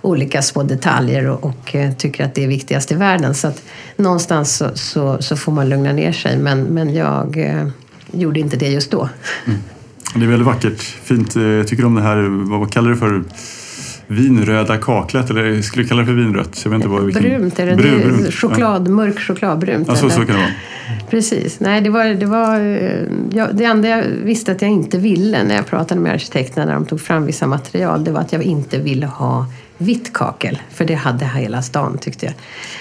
olika 0.00 0.42
små 0.42 0.62
detaljer 0.62 1.28
och, 1.28 1.44
och 1.44 1.74
eh, 1.74 1.92
tycker 1.92 2.24
att 2.24 2.34
det 2.34 2.44
är 2.44 2.48
viktigast 2.48 2.92
i 2.92 2.94
världen. 2.94 3.34
Så 3.34 3.48
att 3.48 3.62
någonstans 3.96 4.56
så, 4.56 4.70
så, 4.74 5.22
så 5.22 5.36
får 5.36 5.52
man 5.52 5.68
lugna 5.68 5.92
ner 5.92 6.12
sig. 6.12 6.38
Men, 6.38 6.62
men 6.62 6.94
jag 6.94 7.38
eh, 7.38 7.68
gjorde 8.12 8.40
inte 8.40 8.56
det 8.56 8.68
just 8.68 8.90
då. 8.90 9.08
Det 10.14 10.24
är 10.24 10.28
väldigt 10.28 10.46
vackert. 10.46 10.80
Fint. 10.80 11.36
Jag 11.36 11.68
tycker 11.68 11.84
om 11.84 11.94
det 11.94 12.02
här, 12.02 12.48
vad 12.50 12.60
vad 12.60 12.72
kallar 12.72 12.88
du 12.88 12.94
det 12.94 13.00
för? 13.00 13.22
Vinröda 14.12 14.76
kaklet, 14.76 15.30
eller 15.30 15.62
skulle 15.62 15.84
kalla 15.84 16.00
det 16.00 16.06
för 16.06 16.12
vinrött. 16.12 16.60
Jag 16.64 16.70
vet 16.70 16.76
inte 16.76 16.88
vad, 16.88 17.04
vilken... 17.04 17.22
Brunt 17.22 17.58
är 17.58 17.66
det. 17.66 17.72
Brun- 17.72 17.82
det 17.82 17.88
är 17.88 18.12
brunt. 18.12 18.34
choklad, 18.34 18.88
Mörk 18.88 19.20
chokladbrunt. 19.20 19.88
Ja, 19.88 19.96
så, 19.96 20.06
eller? 20.06 20.14
så 20.14 20.20
kan 20.20 20.34
det 20.34 20.40
vara. 20.40 20.50
Precis. 21.10 21.60
Nej, 21.60 21.80
det 21.80 21.90
var, 21.90 22.04
det 22.04 22.26
var 22.26 22.60
eh, 22.60 23.08
ja, 23.32 23.48
det 23.52 23.64
enda 23.64 23.88
jag 23.88 24.02
visste 24.24 24.52
att 24.52 24.62
jag 24.62 24.70
inte 24.70 24.98
ville 24.98 25.44
när 25.44 25.54
jag 25.54 25.66
pratade 25.66 26.00
med 26.00 26.12
arkitekterna 26.12 26.66
när 26.66 26.74
de 26.74 26.86
tog 26.86 27.00
fram 27.00 27.26
vissa 27.26 27.46
material, 27.46 28.04
det 28.04 28.10
var 28.10 28.20
att 28.20 28.32
jag 28.32 28.42
inte 28.42 28.78
ville 28.78 29.06
ha 29.06 29.46
vitt 29.78 30.12
kakel. 30.12 30.58
För 30.70 30.84
det 30.84 30.94
hade 30.94 31.26
hela 31.26 31.62
stan 31.62 31.98
tyckte 31.98 32.26
jag. 32.26 32.34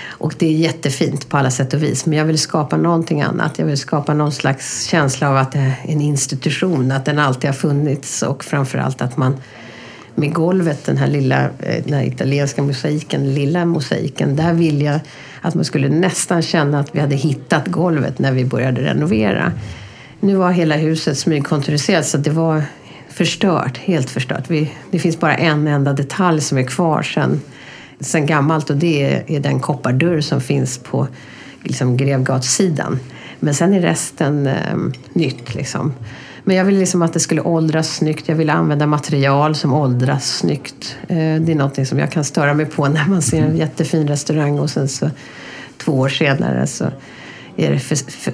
Och 0.10 0.36
det 0.40 0.46
är 0.46 0.52
jättefint 0.52 1.30
på 1.30 1.38
alla 1.38 1.52
sätt 1.52 1.74
och 1.74 1.84
vis. 1.84 2.06
Men 2.06 2.18
jag 2.18 2.26
vill 2.26 2.40
skapa 2.40 2.78
någonting 2.78 3.22
annat. 3.22 3.60
Jag 3.60 3.66
vill 3.66 3.78
skapa 3.78 4.14
någon 4.14 4.32
slags 4.32 4.86
känsla 4.86 5.30
av 5.30 5.38
att 5.38 5.52
det 5.52 5.60
är 5.60 5.74
en 5.84 6.02
institution, 6.02 6.92
att 6.92 7.06
den 7.06 7.20
alltid 7.20 7.50
har 7.50 7.56
funnits 7.56 8.22
och 8.22 8.44
framförallt 8.44 9.02
att 9.02 9.18
man 9.18 9.36
med 10.22 10.34
golvet, 10.34 10.86
den 10.86 10.98
här 10.98 11.08
lilla 11.08 11.44
eh, 11.44 11.84
den 11.84 11.94
här 11.94 12.04
italienska 12.04 12.62
mosaiken, 12.62 13.34
lilla 13.34 13.66
mosaiken, 13.66 14.36
där 14.36 14.54
vill 14.54 14.82
jag 14.82 15.00
att 15.42 15.56
man 15.56 15.66
skulle 15.66 15.90
nästan 15.90 16.42
känna 16.42 16.80
att 16.80 16.96
vi 16.96 17.00
hade 17.00 17.16
hittat 17.16 17.68
golvet 17.68 18.20
när 18.20 18.32
vi 18.32 18.46
började 18.46 18.82
renovera. 18.82 19.52
Nu 20.20 20.36
var 20.36 20.52
hela 20.52 20.76
huset 20.76 21.18
smygkontoriserat 21.18 22.06
så 22.06 22.18
det 22.18 22.30
var 22.30 22.64
förstört, 23.10 23.78
helt 23.78 24.10
förstört. 24.10 24.44
Vi, 24.48 24.72
det 24.92 25.00
finns 25.00 25.20
bara 25.20 25.36
en 25.36 25.68
enda 25.68 25.94
detalj 25.94 26.42
som 26.42 26.58
är 26.58 26.64
kvar 26.64 27.02
sen, 27.02 27.42
sen 28.00 28.26
gammalt 28.26 28.70
och 28.70 28.78
det 28.78 29.04
är, 29.04 29.32
är 29.32 29.40
den 29.40 29.60
koppardörr 29.60 30.22
som 30.22 30.42
finns 30.42 30.78
på 30.78 31.08
liksom, 31.64 31.98
Grevgatssidan. 31.98 33.00
Men 33.40 33.54
sen 33.54 33.74
är 33.74 33.82
resten 33.82 34.48
eh, 34.48 34.78
nytt. 35.14 35.56
Liksom. 35.56 35.94
Men 36.44 36.56
jag 36.56 36.66
ville 36.66 36.80
liksom 36.80 37.02
att 37.02 37.14
det 37.14 37.20
skulle 37.20 37.42
åldras 37.42 37.96
snyggt. 37.96 38.28
Jag 38.28 38.36
ville 38.36 38.54
använda 38.54 38.88
material 38.88 39.56
som 39.56 39.74
åldras 39.74 40.38
snyggt. 40.38 40.98
Eh, 41.08 41.16
det 41.18 41.52
är 41.52 41.56
något 41.56 41.88
som 41.88 42.00
jag 42.00 42.12
kan 42.12 42.24
störa 42.24 42.54
mig 42.54 42.66
på 42.66 42.88
när 42.88 43.06
man 43.06 43.22
ser 43.22 43.42
en 43.42 43.58
jättefin 43.58 44.08
restaurang 44.08 44.60
och 44.60 44.70
sen 44.70 44.88
så 44.88 45.10
två 45.78 45.92
år 45.92 46.10
senare 46.10 46.68
så 46.68 46.86
är 47.56 47.72
det, 47.72 47.80
för, 47.80 47.96
för, 47.96 48.34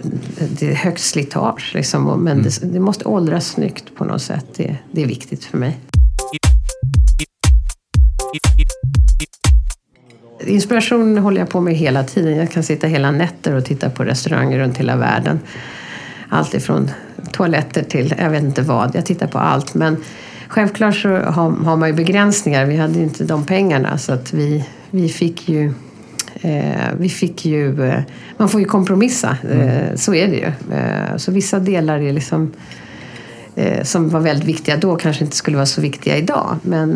det 0.59 0.71
är 0.71 0.75
högt 0.75 1.01
slitage. 1.01 1.71
Liksom. 1.73 2.23
Men 2.23 2.43
det, 2.43 2.73
det 2.73 2.79
måste 2.79 3.05
åldras 3.05 3.47
snyggt 3.47 3.95
på 3.95 4.05
något 4.05 4.21
sätt. 4.21 4.45
Det, 4.55 4.77
det 4.91 5.03
är 5.03 5.07
viktigt 5.07 5.43
för 5.43 5.57
mig. 5.57 5.77
Inspiration 10.45 11.17
håller 11.17 11.41
jag 11.41 11.49
på 11.49 11.61
med 11.61 11.75
hela 11.75 12.03
tiden. 12.03 12.37
Jag 12.37 12.51
kan 12.51 12.63
sitta 12.63 12.87
hela 12.87 13.11
nätter 13.11 13.53
och 13.53 13.65
titta 13.65 13.89
på 13.89 14.03
restauranger 14.03 14.59
runt 14.59 14.77
hela 14.77 14.95
världen. 14.95 15.39
Allt 16.29 16.53
ifrån 16.53 16.91
toaletter 17.31 17.83
till 17.83 18.15
jag 18.19 18.29
vet 18.29 18.43
inte 18.43 18.61
vad. 18.61 18.95
Jag 18.95 19.05
tittar 19.05 19.27
på 19.27 19.37
allt. 19.37 19.73
Men 19.73 19.97
självklart 20.47 20.95
så 20.95 21.09
har, 21.09 21.51
har 21.51 21.77
man 21.77 21.89
ju 21.89 21.95
begränsningar. 21.95 22.65
Vi 22.65 22.77
hade 22.77 22.93
ju 22.93 23.03
inte 23.03 23.23
de 23.23 23.45
pengarna 23.45 23.97
så 23.97 24.13
att 24.13 24.33
vi, 24.33 24.65
vi 24.91 25.09
fick 25.09 25.49
ju 25.49 25.73
Eh, 26.41 26.95
vi 26.97 27.09
fick 27.09 27.45
ju, 27.45 27.89
eh, 27.89 28.01
man 28.37 28.49
får 28.49 28.59
ju 28.59 28.65
kompromissa, 28.65 29.37
eh, 29.51 29.95
så 29.95 30.13
är 30.13 30.27
det 30.27 30.35
ju. 30.35 30.51
Så 31.17 31.31
vissa 31.31 31.59
delar 31.59 31.99
är 31.99 32.13
liksom, 32.13 32.51
som 33.83 34.09
var 34.09 34.19
väldigt 34.19 34.47
viktiga 34.47 34.77
då 34.77 34.95
kanske 34.95 35.23
inte 35.23 35.35
skulle 35.35 35.57
vara 35.57 35.65
så 35.65 35.81
viktiga 35.81 36.17
idag. 36.17 36.55
Men, 36.61 36.89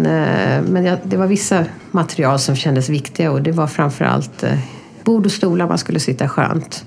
men 0.72 0.98
det 1.04 1.18
var 1.18 1.28
vissa 1.28 1.66
material 1.92 2.40
som 2.40 2.56
kändes 2.56 2.90
viktiga 2.90 3.32
och 3.32 3.42
det 3.42 3.52
var 3.52 3.68
framförallt 3.68 4.44
eh, 4.44 4.58
bord 5.04 5.26
och 5.26 5.32
stolar 5.32 5.68
man 5.68 5.78
skulle 5.78 6.00
sitta 6.00 6.30
skönt. 6.30 6.86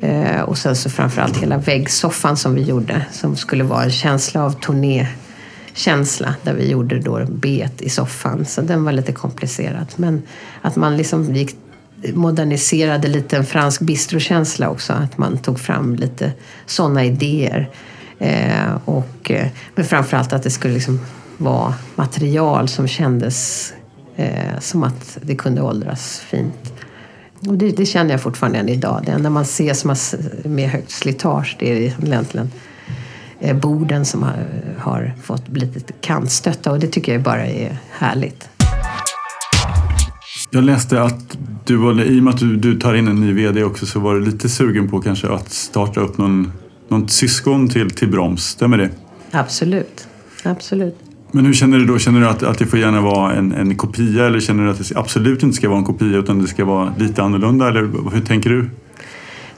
Eh, 0.00 0.40
och 0.40 0.58
sen 0.58 0.76
så 0.76 0.90
framförallt 0.90 1.36
hela 1.36 1.58
väggsoffan 1.58 2.36
som 2.36 2.54
vi 2.54 2.62
gjorde 2.62 3.06
som 3.12 3.36
skulle 3.36 3.64
vara 3.64 3.84
en 3.84 3.90
känsla 3.90 4.44
av 4.44 4.50
turnékänsla 4.50 6.34
där 6.42 6.54
vi 6.54 6.70
gjorde 6.70 6.98
då 6.98 7.24
bet 7.28 7.80
i 7.80 7.90
soffan. 7.90 8.44
Så 8.44 8.60
den 8.60 8.84
var 8.84 8.92
lite 8.92 9.12
komplicerad. 9.12 9.86
Men 9.96 10.22
att 10.62 10.76
man 10.76 10.96
liksom 10.96 11.34
gick, 11.34 11.56
moderniserade 12.14 13.08
lite 13.08 13.36
en 13.36 13.46
fransk 13.46 13.80
bistrokänsla 13.80 14.68
också. 14.68 14.92
Att 14.92 15.18
man 15.18 15.38
tog 15.38 15.60
fram 15.60 15.94
lite 15.94 16.32
sådana 16.66 17.04
idéer. 17.04 17.70
Eh, 18.18 18.78
och, 18.84 19.30
eh, 19.30 19.48
men 19.74 19.84
framförallt 19.84 20.32
att 20.32 20.42
det 20.42 20.50
skulle 20.50 20.74
liksom 20.74 21.00
vara 21.38 21.74
material 21.94 22.68
som 22.68 22.88
kändes 22.88 23.72
eh, 24.16 24.58
som 24.60 24.82
att 24.82 25.18
det 25.22 25.36
kunde 25.36 25.62
åldras 25.62 26.20
fint. 26.20 26.75
Och 27.48 27.54
det, 27.54 27.70
det 27.70 27.86
känner 27.86 28.10
jag 28.10 28.20
fortfarande 28.22 28.58
än 28.58 28.68
idag. 28.68 29.02
Det 29.06 29.12
enda 29.12 29.30
man 29.30 29.44
ser 29.44 29.74
som 29.74 29.90
har, 29.90 29.94
s- 29.94 30.14
med 30.44 30.70
högt 30.70 30.90
slitage 30.90 31.56
det 31.58 31.72
är 31.72 31.76
egentligen 32.06 32.50
eh, 33.40 33.56
borden 33.56 34.04
som 34.04 34.22
har, 34.22 34.34
har 34.78 35.14
fått 35.22 35.48
bli 35.48 35.66
lite 35.74 35.92
kantstötta 36.00 36.72
och 36.72 36.78
det 36.80 36.86
tycker 36.86 37.12
jag 37.12 37.22
bara 37.22 37.46
är 37.46 37.76
härligt. 37.90 38.48
Jag 40.50 40.64
läste 40.64 41.02
att 41.02 41.36
du 41.64 41.76
var, 41.76 42.02
i 42.02 42.18
och 42.20 42.24
med 42.24 42.34
att 42.34 42.40
du, 42.40 42.56
du 42.56 42.80
tar 42.80 42.94
in 42.94 43.08
en 43.08 43.20
ny 43.20 43.32
VD 43.32 43.64
också 43.64 43.86
så 43.86 44.00
var 44.00 44.14
du 44.14 44.24
lite 44.24 44.48
sugen 44.48 44.88
på 44.90 45.00
kanske 45.00 45.28
att 45.32 45.52
starta 45.52 46.00
upp 46.00 46.18
någon, 46.18 46.52
någon 46.88 47.08
syskon 47.08 47.68
till, 47.68 47.90
till 47.90 48.08
Broms. 48.10 48.44
Stämmer 48.44 48.78
det? 48.78 48.90
Absolut. 49.30 50.08
Absolut. 50.42 50.98
Men 51.32 51.46
hur 51.46 51.52
känner 51.52 51.78
du 51.78 51.84
då? 51.86 51.98
Känner 51.98 52.20
du 52.20 52.28
att, 52.28 52.42
att 52.42 52.58
det 52.58 52.66
får 52.66 52.78
gärna 52.78 53.00
vara 53.00 53.32
en, 53.32 53.52
en 53.52 53.76
kopia 53.76 54.26
eller 54.26 54.40
känner 54.40 54.64
du 54.64 54.70
att 54.70 54.88
det 54.88 54.96
absolut 54.96 55.42
inte 55.42 55.56
ska 55.56 55.68
vara 55.68 55.78
en 55.78 55.84
kopia 55.84 56.18
utan 56.18 56.42
det 56.42 56.48
ska 56.48 56.64
vara 56.64 56.94
lite 56.98 57.22
annorlunda? 57.22 57.68
Eller 57.68 57.80
hur 58.12 58.20
tänker 58.20 58.50
du? 58.50 58.70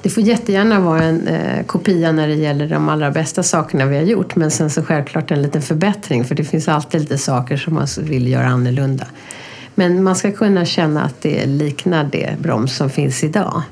Det 0.02 0.10
får 0.10 0.22
jättegärna 0.22 0.80
vara 0.80 1.02
en 1.02 1.26
eh, 1.26 1.66
kopia 1.66 2.12
när 2.12 2.28
det 2.28 2.34
gäller 2.34 2.68
de 2.68 2.88
allra 2.88 3.10
bästa 3.10 3.42
sakerna 3.42 3.86
vi 3.86 3.96
har 3.96 4.04
gjort 4.04 4.36
men 4.36 4.50
sen 4.50 4.70
så 4.70 4.82
självklart 4.82 5.30
en 5.30 5.42
liten 5.42 5.62
förbättring 5.62 6.24
för 6.24 6.34
det 6.34 6.44
finns 6.44 6.68
alltid 6.68 7.00
lite 7.00 7.18
saker 7.18 7.56
som 7.56 7.74
man 7.74 7.86
vill 8.00 8.28
göra 8.28 8.46
annorlunda. 8.46 9.06
Men 9.74 10.02
man 10.02 10.16
ska 10.16 10.32
kunna 10.32 10.64
känna 10.64 11.02
att 11.02 11.22
det 11.22 11.46
liknar 11.46 12.08
det 12.12 12.36
broms 12.42 12.76
som 12.76 12.90
finns 12.90 13.24
idag. 13.24 13.62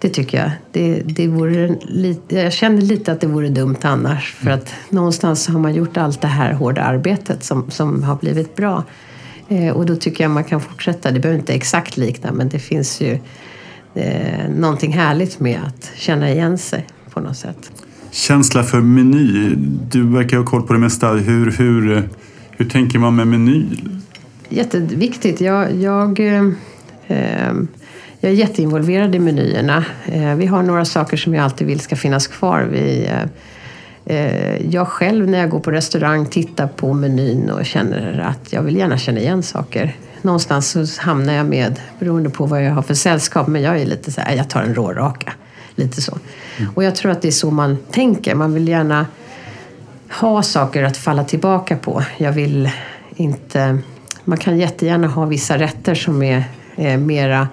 Det 0.00 0.08
tycker 0.08 0.38
jag. 0.38 0.50
Det, 0.72 1.02
det 1.06 1.28
vore 1.28 1.76
lite, 1.80 2.36
jag 2.36 2.52
känner 2.52 2.80
lite 2.80 3.12
att 3.12 3.20
det 3.20 3.26
vore 3.26 3.48
dumt 3.48 3.76
annars 3.82 4.34
för 4.34 4.50
att 4.50 4.74
någonstans 4.90 5.48
har 5.48 5.58
man 5.58 5.74
gjort 5.74 5.96
allt 5.96 6.20
det 6.20 6.28
här 6.28 6.52
hårda 6.52 6.82
arbetet 6.82 7.44
som, 7.44 7.70
som 7.70 8.02
har 8.02 8.16
blivit 8.16 8.56
bra. 8.56 8.84
Eh, 9.48 9.76
och 9.76 9.86
då 9.86 9.96
tycker 9.96 10.24
jag 10.24 10.30
man 10.30 10.44
kan 10.44 10.60
fortsätta. 10.60 11.10
Det 11.10 11.20
behöver 11.20 11.40
inte 11.40 11.52
exakt 11.52 11.96
likna 11.96 12.32
men 12.32 12.48
det 12.48 12.58
finns 12.58 13.00
ju 13.00 13.18
eh, 13.94 14.48
någonting 14.56 14.92
härligt 14.92 15.40
med 15.40 15.60
att 15.66 15.92
känna 15.94 16.30
igen 16.30 16.58
sig 16.58 16.86
på 17.10 17.20
något 17.20 17.36
sätt. 17.36 17.72
Känsla 18.10 18.62
för 18.62 18.80
meny. 18.80 19.54
Du 19.90 20.08
verkar 20.08 20.36
ha 20.36 20.44
koll 20.44 20.62
på 20.62 20.72
det 20.72 20.78
mesta. 20.78 21.08
Hur, 21.08 21.50
hur, 21.50 22.08
hur 22.50 22.64
tänker 22.64 22.98
man 22.98 23.16
med 23.16 23.26
meny? 23.26 23.64
Jätteviktigt. 24.48 25.40
Jag, 25.40 25.76
jag, 25.76 26.20
eh, 26.20 26.44
eh, 27.06 27.52
jag 28.20 28.32
är 28.32 28.36
jätteinvolverad 28.36 29.14
i 29.14 29.18
menyerna. 29.18 29.84
Eh, 30.06 30.34
vi 30.34 30.46
har 30.46 30.62
några 30.62 30.84
saker 30.84 31.16
som 31.16 31.34
jag 31.34 31.44
alltid 31.44 31.66
vill 31.66 31.80
ska 31.80 31.96
finnas 31.96 32.26
kvar. 32.26 32.68
Vi, 32.72 33.06
eh, 33.06 34.16
eh, 34.16 34.66
jag 34.70 34.88
själv 34.88 35.28
när 35.28 35.38
jag 35.38 35.50
går 35.50 35.60
på 35.60 35.70
restaurang 35.70 36.26
tittar 36.26 36.66
på 36.66 36.92
menyn 36.92 37.50
och 37.50 37.66
känner 37.66 38.18
att 38.18 38.52
jag 38.52 38.62
vill 38.62 38.76
gärna 38.76 38.98
känna 38.98 39.20
igen 39.20 39.42
saker. 39.42 39.96
Någonstans 40.22 40.70
så 40.70 41.02
hamnar 41.02 41.32
jag 41.32 41.46
med, 41.46 41.80
beroende 41.98 42.30
på 42.30 42.46
vad 42.46 42.64
jag 42.64 42.72
har 42.72 42.82
för 42.82 42.94
sällskap, 42.94 43.46
men 43.46 43.62
jag 43.62 43.80
är 43.80 43.86
lite 43.86 44.12
så 44.12 44.20
här, 44.20 44.36
jag 44.36 44.50
tar 44.50 44.62
en 44.62 44.74
råraka. 44.74 45.32
Lite 45.74 46.02
så. 46.02 46.18
Och 46.74 46.84
jag 46.84 46.94
tror 46.94 47.12
att 47.12 47.22
det 47.22 47.28
är 47.28 47.32
så 47.32 47.50
man 47.50 47.78
tänker. 47.90 48.34
Man 48.34 48.54
vill 48.54 48.68
gärna 48.68 49.06
ha 50.20 50.42
saker 50.42 50.82
att 50.82 50.96
falla 50.96 51.24
tillbaka 51.24 51.76
på. 51.76 52.02
Jag 52.18 52.32
vill 52.32 52.70
inte... 53.16 53.78
Man 54.24 54.38
kan 54.38 54.58
jättegärna 54.58 55.06
ha 55.06 55.24
vissa 55.24 55.58
rätter 55.58 55.94
som 55.94 56.22
är, 56.22 56.44
är 56.76 56.96
mera 56.96 57.48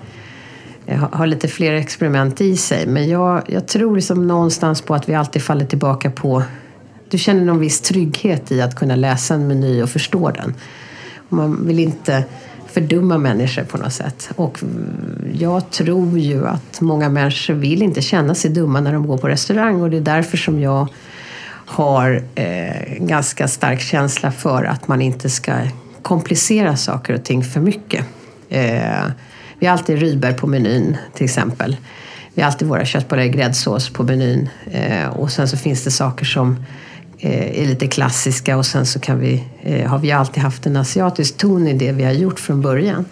Eh, 0.87 1.07
har- 1.11 1.27
lite 1.27 1.47
fler 1.47 1.73
experiment 1.73 2.41
i 2.41 2.57
sig. 2.57 2.87
Men 2.87 3.09
jag, 3.09 3.41
jag 3.47 3.67
tror 3.67 3.95
liksom 3.95 4.27
någonstans 4.27 4.81
på 4.81 4.95
att 4.95 5.09
vi 5.09 5.13
alltid 5.15 5.41
faller 5.41 5.65
tillbaka 5.65 6.11
på... 6.11 6.43
Du 7.09 7.17
känner 7.17 7.45
någon 7.45 7.59
viss 7.59 7.81
trygghet 7.81 8.51
i 8.51 8.61
att 8.61 8.75
kunna 8.75 8.95
läsa 8.95 9.33
en 9.33 9.47
meny 9.47 9.81
och 9.81 9.89
förstå 9.89 10.31
den. 10.31 10.53
Man 11.29 11.67
vill 11.67 11.79
inte 11.79 12.23
fördumma 12.67 13.17
människor 13.17 13.63
på 13.63 13.77
något 13.77 13.93
sätt. 13.93 14.29
Och 14.35 14.59
jag 15.33 15.69
tror 15.69 16.19
ju 16.19 16.47
att 16.47 16.81
många 16.81 17.09
människor 17.09 17.53
vill 17.53 17.81
inte 17.81 18.01
känna 18.01 18.35
sig 18.35 18.51
dumma 18.51 18.81
när 18.81 18.93
de 18.93 19.07
går 19.07 19.17
på 19.17 19.27
restaurang 19.27 19.81
och 19.81 19.89
det 19.89 19.97
är 19.97 20.01
därför 20.01 20.37
som 20.37 20.59
jag 20.59 20.87
har 21.65 22.23
eh, 22.35 22.93
en 22.93 23.07
ganska 23.07 23.47
stark 23.47 23.81
känsla 23.81 24.31
för 24.31 24.63
att 24.63 24.87
man 24.87 25.01
inte 25.01 25.29
ska 25.29 25.53
komplicera 26.01 26.77
saker 26.77 27.13
och 27.13 27.23
ting 27.23 27.43
för 27.43 27.59
mycket. 27.59 28.05
Eh, 28.49 29.03
vi 29.59 29.65
har 29.65 29.73
alltid 29.73 29.99
rybär 29.99 30.33
på 30.33 30.47
menyn 30.47 30.97
till 31.13 31.25
exempel. 31.25 31.77
Vi 32.33 32.41
har 32.41 32.47
alltid 32.51 32.67
våra 32.67 32.85
köttbullar 32.85 33.23
i 33.23 33.29
gräddsås 33.29 33.89
på 33.89 34.03
menyn. 34.03 34.49
Eh, 34.71 35.07
och 35.07 35.31
sen 35.31 35.47
så 35.47 35.57
finns 35.57 35.83
det 35.83 35.91
saker 35.91 36.25
som 36.25 36.65
eh, 37.19 37.61
är 37.61 37.65
lite 37.65 37.87
klassiska 37.87 38.57
och 38.57 38.65
sen 38.65 38.85
så 38.85 38.99
kan 38.99 39.19
vi, 39.19 39.43
eh, 39.61 39.89
har 39.89 39.99
vi 39.99 40.11
alltid 40.11 40.43
haft 40.43 40.65
en 40.65 40.75
asiatisk 40.75 41.37
ton 41.37 41.67
i 41.67 41.73
det 41.73 41.91
vi 41.91 42.03
har 42.03 42.11
gjort 42.11 42.39
från 42.39 42.61
början. 42.61 43.05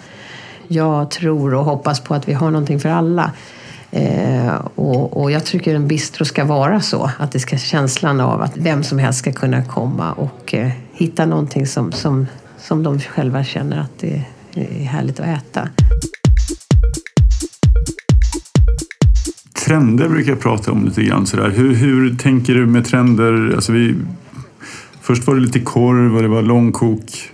Jag 0.67 1.11
tror 1.11 1.53
och 1.53 1.65
hoppas 1.65 1.99
på 1.99 2.15
att 2.15 2.27
vi 2.27 2.33
har 2.33 2.51
någonting 2.51 2.79
för 2.79 2.89
alla. 2.89 3.31
Eh, 3.91 4.55
och, 4.75 5.21
och, 5.21 5.31
jag 5.31 5.45
tycker 5.45 5.75
en 5.75 5.87
bistro 5.87 6.25
ska 6.25 6.45
vara 6.45 6.81
så, 6.81 7.11
att 7.19 7.31
det 7.31 7.39
ska 7.39 7.57
känslan 7.57 8.19
av 8.19 8.41
att 8.41 8.57
vem 8.57 8.83
som 8.83 8.99
helst 8.99 9.19
ska 9.19 9.31
kunna 9.31 9.65
komma 9.65 10.11
och 10.13 10.53
eh, 10.53 10.71
hitta 10.93 11.25
någonting 11.25 11.67
som, 11.67 11.91
som, 11.91 12.27
som 12.57 12.83
de 12.83 12.99
själva 12.99 13.43
känner 13.43 13.79
att 13.79 13.99
det 13.99 14.21
är 14.53 14.85
härligt 14.85 15.19
att 15.19 15.25
äta. 15.25 15.69
Trender 19.65 20.09
brukar 20.09 20.31
jag 20.31 20.39
prata 20.39 20.71
om 20.71 20.85
lite 20.85 21.03
grann. 21.03 21.25
Sådär. 21.25 21.49
Hur, 21.49 21.73
hur 21.73 22.15
tänker 22.15 22.55
du 22.55 22.65
med 22.65 22.85
trender? 22.85 23.51
Alltså 23.55 23.71
vi, 23.71 23.95
först 25.01 25.27
var 25.27 25.35
det 25.35 25.41
lite 25.41 25.59
korv 25.59 26.15
och 26.15 26.21
det 26.21 26.27
var 26.27 26.41
långkok. 26.41 27.31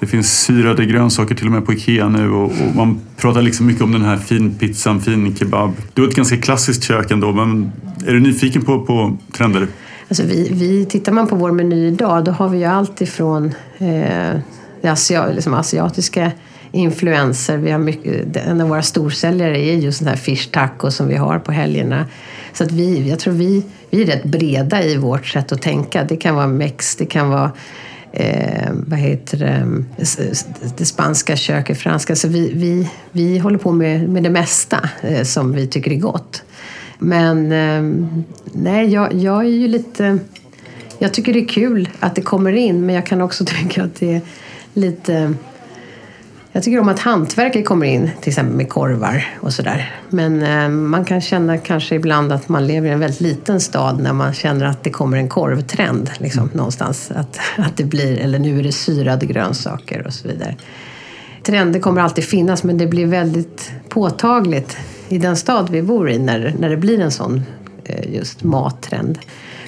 Det 0.00 0.06
finns 0.06 0.40
syrade 0.40 0.86
grönsaker 0.86 1.34
till 1.34 1.46
och 1.46 1.52
med 1.52 1.66
på 1.66 1.72
Ikea 1.72 2.08
nu 2.08 2.30
och, 2.30 2.44
och 2.44 2.76
man 2.76 3.00
pratar 3.16 3.42
liksom 3.42 3.66
mycket 3.66 3.82
om 3.82 3.92
den 3.92 4.02
här 4.02 4.16
finpizzan, 4.16 5.00
fin 5.00 5.36
kebab. 5.36 5.72
Du 5.94 6.02
har 6.02 6.08
ett 6.08 6.14
ganska 6.14 6.36
klassiskt 6.36 6.84
kök 6.84 7.10
ändå, 7.10 7.32
men 7.32 7.72
är 8.06 8.12
du 8.12 8.20
nyfiken 8.20 8.62
på, 8.62 8.80
på 8.80 9.16
trender? 9.32 9.68
Alltså 10.08 10.22
vi, 10.22 10.48
vi, 10.52 10.84
tittar 10.84 11.12
man 11.12 11.26
på 11.26 11.36
vår 11.36 11.52
meny 11.52 11.86
idag, 11.86 12.24
då 12.24 12.32
har 12.32 12.48
vi 12.48 12.58
ju 12.58 12.64
allt 12.64 13.00
ifrån 13.00 13.44
eh, 13.78 14.40
det 14.82 14.88
asia, 14.88 15.26
liksom 15.26 15.54
asiatiska 15.54 16.32
influenser. 16.72 17.56
Vi 17.56 17.70
har 17.70 17.78
mycket, 17.78 18.36
en 18.36 18.60
av 18.60 18.68
våra 18.68 18.82
storsäljare 18.82 19.58
är 19.58 19.74
just 19.74 19.98
den 19.98 20.08
här 20.08 20.16
fish 20.16 20.50
taco 20.52 20.90
som 20.90 21.08
vi 21.08 21.16
har 21.16 21.38
på 21.38 21.52
helgerna. 21.52 22.06
Så 22.52 22.64
att 22.64 22.72
vi, 22.72 23.08
jag 23.08 23.18
tror 23.18 23.34
vi, 23.34 23.62
vi 23.90 24.02
är 24.02 24.06
rätt 24.06 24.24
breda 24.24 24.82
i 24.82 24.96
vårt 24.96 25.26
sätt 25.26 25.52
att 25.52 25.62
tänka. 25.62 26.04
Det 26.04 26.16
kan 26.16 26.34
vara 26.34 26.46
mex, 26.46 26.96
det 26.96 27.06
kan 27.06 27.28
vara 27.30 27.52
eh, 28.12 28.70
vad 28.72 28.98
heter 28.98 29.38
det, 29.38 29.48
mm, 29.48 29.86
det 30.76 30.84
spanska 30.84 31.36
köket, 31.36 31.78
franska. 31.78 32.16
Så 32.16 32.28
vi, 32.28 32.52
vi, 32.54 32.90
vi 33.12 33.38
håller 33.38 33.58
på 33.58 33.72
med, 33.72 34.08
med 34.08 34.22
det 34.22 34.30
mesta 34.30 34.88
eh, 35.02 35.22
som 35.22 35.52
vi 35.52 35.66
tycker 35.66 35.92
är 35.92 35.98
gott. 35.98 36.42
Men 36.98 37.52
eh, 37.52 38.10
nej, 38.52 38.92
jag, 38.92 39.14
jag 39.14 39.44
är 39.44 39.50
ju 39.50 39.68
lite... 39.68 40.18
Jag 40.98 41.14
tycker 41.14 41.32
det 41.32 41.40
är 41.40 41.48
kul 41.48 41.88
att 42.00 42.14
det 42.14 42.22
kommer 42.22 42.52
in 42.52 42.86
men 42.86 42.94
jag 42.94 43.06
kan 43.06 43.20
också 43.20 43.44
tycka 43.46 43.84
att 43.84 43.94
det 44.00 44.14
är 44.14 44.20
lite 44.74 45.34
jag 46.52 46.62
tycker 46.62 46.80
om 46.80 46.88
att 46.88 46.98
hantverket 46.98 47.66
kommer 47.66 47.86
in, 47.86 48.10
till 48.20 48.28
exempel 48.28 48.56
med 48.56 48.68
korvar 48.68 49.24
och 49.40 49.52
sådär. 49.52 49.94
Men 50.08 50.42
eh, 50.42 50.68
man 50.68 51.04
kan 51.04 51.20
känna 51.20 51.58
kanske 51.58 51.94
ibland 51.94 52.32
att 52.32 52.48
man 52.48 52.66
lever 52.66 52.88
i 52.88 52.92
en 52.92 53.00
väldigt 53.00 53.20
liten 53.20 53.60
stad 53.60 54.00
när 54.00 54.12
man 54.12 54.32
känner 54.32 54.66
att 54.66 54.84
det 54.84 54.90
kommer 54.90 55.16
en 55.16 55.28
korvtrend 55.28 56.10
liksom, 56.18 56.42
mm. 56.42 56.56
någonstans. 56.56 57.10
Att, 57.14 57.38
att 57.56 57.76
det 57.76 57.84
blir, 57.84 58.18
eller 58.18 58.38
nu 58.38 58.58
är 58.58 58.62
det 58.62 58.72
syrade 58.72 59.26
grönsaker 59.26 60.06
och 60.06 60.12
så 60.12 60.28
vidare. 60.28 60.56
Trender 61.42 61.80
kommer 61.80 62.00
alltid 62.00 62.24
finnas 62.24 62.64
men 62.64 62.78
det 62.78 62.86
blir 62.86 63.06
väldigt 63.06 63.72
påtagligt 63.88 64.76
i 65.08 65.18
den 65.18 65.36
stad 65.36 65.70
vi 65.70 65.82
bor 65.82 66.10
i 66.10 66.18
när, 66.18 66.54
när 66.58 66.70
det 66.70 66.76
blir 66.76 67.00
en 67.00 67.10
sån 67.10 67.42
eh, 67.84 68.14
just 68.14 68.42
mattrend 68.44 69.18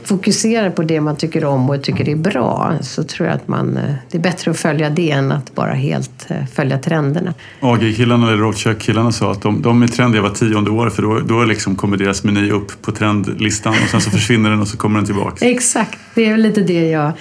fokuserar 0.04 0.70
på 0.70 0.82
det 0.82 1.00
man 1.00 1.16
tycker 1.16 1.44
om 1.44 1.70
och 1.70 1.82
tycker 1.82 2.08
är 2.08 2.16
bra 2.16 2.74
så 2.80 3.04
tror 3.04 3.28
jag 3.28 3.36
att 3.36 3.48
man, 3.48 3.76
eh, 3.76 3.94
det 4.10 4.18
är 4.18 4.22
bättre 4.22 4.50
att 4.50 4.58
följa 4.58 4.90
det 4.90 5.10
än 5.10 5.32
att 5.32 5.54
bara 5.54 5.72
helt 5.72 6.30
eh, 6.30 6.46
följa 6.54 6.78
trenderna. 6.78 7.34
AG-killarna 7.60 8.26
eller 8.26 8.36
Råkök-killarna 8.36 9.12
sa 9.12 9.32
att 9.32 9.42
de, 9.42 9.62
de 9.62 9.82
är 9.82 9.88
trendiga 9.88 10.22
var 10.22 10.30
tionde 10.30 10.70
år 10.70 10.90
för 10.90 11.02
då, 11.02 11.20
då 11.20 11.44
liksom 11.44 11.76
kommer 11.76 11.96
deras 11.96 12.24
meny 12.24 12.50
upp 12.50 12.82
på 12.82 12.92
trendlistan 12.92 13.74
och 13.82 13.90
sen 13.90 14.00
så 14.00 14.10
försvinner 14.10 14.50
den 14.50 14.60
och 14.60 14.68
så 14.68 14.76
kommer 14.76 14.98
den 14.98 15.06
tillbaka. 15.06 15.50
Exakt, 15.50 15.98
det 16.14 16.26
är 16.26 16.36
lite 16.36 16.60
det 16.60 16.90
jag 16.90 17.12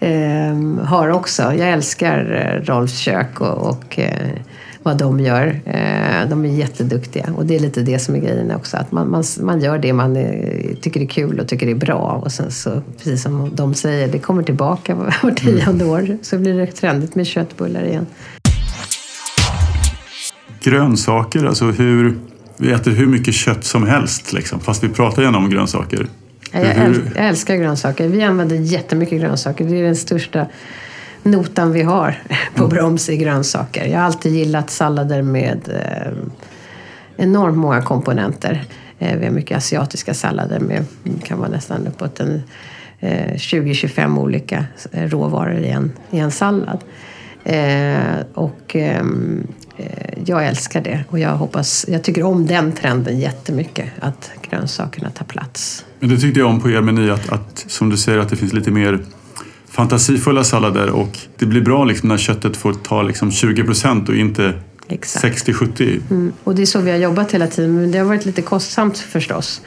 eh, 0.00 0.84
har 0.84 1.08
också. 1.08 1.42
Jag 1.42 1.70
älskar 1.70 2.18
eh, 2.32 2.64
Rolfs 2.64 2.98
kök 2.98 3.40
och, 3.40 3.68
och 3.68 3.98
eh, 3.98 4.28
vad 4.82 4.98
de 4.98 5.20
gör. 5.20 5.60
Eh, 5.64 6.28
de 6.28 6.44
är 6.44 6.48
jätteduktiga 6.48 7.26
och 7.36 7.46
det 7.46 7.56
är 7.56 7.60
lite 7.60 7.82
det 7.82 7.98
som 7.98 8.14
är 8.14 8.18
grejen 8.18 8.50
också. 8.50 8.76
Att 8.76 8.92
man, 8.92 9.10
man, 9.10 9.24
man 9.40 9.60
gör 9.60 9.78
det 9.78 9.92
man 9.92 10.14
tycker 10.80 11.00
är 11.00 11.06
kul 11.06 11.40
och 11.40 11.48
tycker 11.48 11.68
är 11.68 11.74
bra 11.74 12.22
och 12.24 12.32
sen 12.32 12.50
så, 12.50 12.82
precis 12.98 13.22
som 13.22 13.50
de 13.54 13.74
säger, 13.74 14.08
det 14.08 14.18
kommer 14.18 14.42
tillbaka 14.42 14.94
var 14.94 15.30
tionde 15.30 15.84
år. 15.84 16.18
Så 16.22 16.38
blir 16.38 16.54
det 16.54 16.66
trendigt 16.66 17.14
med 17.14 17.26
köttbullar 17.26 17.84
igen. 17.84 18.06
Grönsaker, 20.62 21.44
alltså 21.44 21.64
hur... 21.64 22.18
Vi 22.56 22.72
äter 22.72 22.90
hur 22.90 23.06
mycket 23.06 23.34
kött 23.34 23.64
som 23.64 23.86
helst, 23.86 24.32
liksom, 24.32 24.60
fast 24.60 24.84
vi 24.84 24.88
pratar 24.88 25.22
gärna 25.22 25.38
om 25.38 25.50
grönsaker. 25.50 26.06
Jag, 26.52 26.62
äl, 26.62 27.10
jag 27.16 27.28
älskar 27.28 27.56
grönsaker. 27.56 28.08
Vi 28.08 28.22
använder 28.22 28.56
jättemycket 28.56 29.20
grönsaker. 29.20 29.64
Det 29.64 29.76
är 29.76 29.82
den 29.82 29.96
största 29.96 30.46
notan 31.22 31.72
vi 31.72 31.82
har 31.82 32.22
på 32.54 32.64
mm. 32.64 32.76
broms 32.76 33.08
i 33.08 33.16
grönsaker. 33.16 33.86
Jag 33.86 33.98
har 33.98 34.06
alltid 34.06 34.32
gillat 34.32 34.70
sallader 34.70 35.22
med 35.22 35.68
eh, 35.68 36.12
enormt 37.16 37.58
många 37.58 37.82
komponenter. 37.82 38.64
Eh, 38.98 39.18
vi 39.18 39.26
har 39.26 39.32
mycket 39.32 39.56
asiatiska 39.56 40.14
sallader 40.14 40.60
med 40.60 40.84
kan 41.24 41.38
vara 41.38 41.48
nästan 41.48 41.86
uppåt 41.86 42.20
en 42.20 42.42
eh, 43.00 43.34
20-25 43.34 44.18
olika 44.18 44.64
eh, 44.92 45.08
råvaror 45.08 45.58
i 45.58 45.68
en, 45.68 45.92
i 46.10 46.18
en 46.18 46.30
sallad. 46.30 46.78
Eh, 47.44 48.20
och 48.34 48.76
ehm, 48.76 49.46
eh, 49.46 49.59
jag 50.24 50.46
älskar 50.46 50.80
det 50.80 51.04
och 51.08 51.18
jag 51.18 51.36
hoppas, 51.36 51.86
jag 51.88 52.02
tycker 52.02 52.22
om 52.22 52.46
den 52.46 52.72
trenden 52.72 53.18
jättemycket, 53.20 53.88
att 54.00 54.30
grönsakerna 54.50 55.10
tar 55.10 55.24
plats. 55.24 55.84
Men 55.98 56.08
det 56.08 56.16
tyckte 56.16 56.40
jag 56.40 56.48
om 56.48 56.60
på 56.60 56.70
er 56.70 56.80
meny, 56.80 57.10
att, 57.10 57.32
att 57.32 57.64
som 57.68 57.90
du 57.90 57.96
säger 57.96 58.18
att 58.18 58.28
det 58.28 58.36
finns 58.36 58.52
lite 58.52 58.70
mer 58.70 58.98
fantasifulla 59.68 60.44
sallader 60.44 60.90
och 60.90 61.18
det 61.36 61.46
blir 61.46 61.60
bra 61.60 61.84
liksom 61.84 62.08
när 62.08 62.18
köttet 62.18 62.56
får 62.56 62.72
ta 62.72 63.02
liksom 63.02 63.32
20 63.32 63.64
procent 63.64 64.08
och 64.08 64.14
inte 64.14 64.54
60-70. 64.88 66.00
Mm. 66.10 66.32
Och 66.44 66.54
det 66.54 66.62
är 66.62 66.66
så 66.66 66.80
vi 66.80 66.90
har 66.90 66.98
jobbat 66.98 67.34
hela 67.34 67.46
tiden, 67.46 67.74
men 67.74 67.92
det 67.92 67.98
har 67.98 68.04
varit 68.04 68.26
lite 68.26 68.42
kostsamt 68.42 68.98
förstås. 68.98 69.62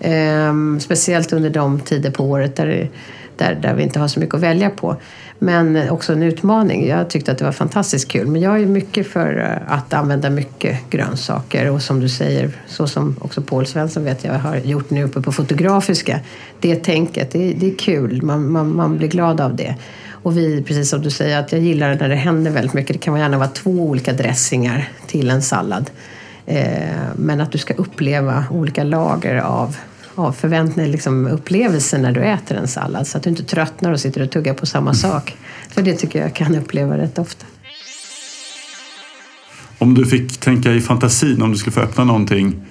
Ehm, 0.00 0.80
speciellt 0.80 1.32
under 1.32 1.50
de 1.50 1.80
tider 1.80 2.10
på 2.10 2.24
året 2.24 2.56
där, 2.56 2.90
där, 3.36 3.54
där 3.62 3.74
vi 3.74 3.82
inte 3.82 3.98
har 3.98 4.08
så 4.08 4.20
mycket 4.20 4.34
att 4.34 4.40
välja 4.40 4.70
på. 4.70 4.96
Men 5.42 5.90
också 5.90 6.12
en 6.12 6.22
utmaning. 6.22 6.88
Jag 6.88 7.10
tyckte 7.10 7.32
att 7.32 7.38
det 7.38 7.44
var 7.44 7.52
fantastiskt 7.52 8.08
kul. 8.08 8.26
Men 8.26 8.40
jag 8.40 8.60
är 8.60 8.66
mycket 8.66 9.06
för 9.06 9.38
eh, 9.38 9.74
att 9.74 9.92
använda 9.92 10.30
mycket 10.30 10.90
grönsaker. 10.90 11.70
Och 11.70 11.82
som 11.82 12.00
du 12.00 12.08
säger, 12.08 12.50
så 12.66 12.86
som 12.86 13.16
också 13.20 13.42
Paul 13.42 13.66
Svensson 13.66 14.04
vet 14.04 14.24
jag 14.24 14.34
har 14.34 14.56
gjort 14.56 14.90
nu 14.90 15.04
uppe 15.04 15.20
på 15.20 15.32
Fotografiska. 15.32 16.20
Det 16.60 16.76
tänket, 16.76 17.30
det, 17.30 17.52
det 17.52 17.66
är 17.66 17.78
kul. 17.78 18.22
Man, 18.22 18.52
man, 18.52 18.76
man 18.76 18.98
blir 18.98 19.08
glad 19.08 19.40
av 19.40 19.56
det. 19.56 19.74
Och 20.10 20.36
vi, 20.36 20.62
precis 20.62 20.90
som 20.90 21.02
du 21.02 21.10
säger, 21.10 21.38
att 21.38 21.52
jag 21.52 21.60
gillar 21.60 21.90
det 21.90 21.96
när 21.96 22.08
det 22.08 22.14
händer 22.14 22.50
väldigt 22.50 22.74
mycket. 22.74 22.92
Det 22.92 22.98
kan 22.98 23.18
gärna 23.18 23.38
vara 23.38 23.48
två 23.48 23.70
olika 23.70 24.12
dressingar 24.12 24.88
till 25.06 25.30
en 25.30 25.42
sallad. 25.42 25.90
Eh, 26.46 26.66
men 27.16 27.40
att 27.40 27.52
du 27.52 27.58
ska 27.58 27.74
uppleva 27.74 28.44
olika 28.50 28.84
lager 28.84 29.36
av 29.36 29.76
av 30.14 30.32
förväntningar, 30.32 30.90
liksom 30.90 31.26
upplevelsen 31.26 32.02
när 32.02 32.12
du 32.12 32.20
äter 32.20 32.56
en 32.56 32.68
sallad 32.68 33.06
så 33.06 33.18
att 33.18 33.24
du 33.24 33.30
inte 33.30 33.42
tröttnar 33.42 33.92
och 33.92 34.00
sitter 34.00 34.22
och 34.22 34.30
tuggar 34.30 34.54
på 34.54 34.66
samma 34.66 34.94
sak. 34.94 35.36
För 35.68 35.82
det 35.82 35.94
tycker 35.94 36.22
jag 36.22 36.34
kan 36.34 36.54
uppleva 36.54 36.98
rätt 36.98 37.18
ofta. 37.18 37.46
Om 39.78 39.94
du 39.94 40.06
fick 40.06 40.36
tänka 40.40 40.72
i 40.72 40.80
fantasin, 40.80 41.42
om 41.42 41.52
du 41.52 41.58
skulle 41.58 41.72
få 41.72 41.80
öppna 41.80 42.04
någonting 42.04 42.62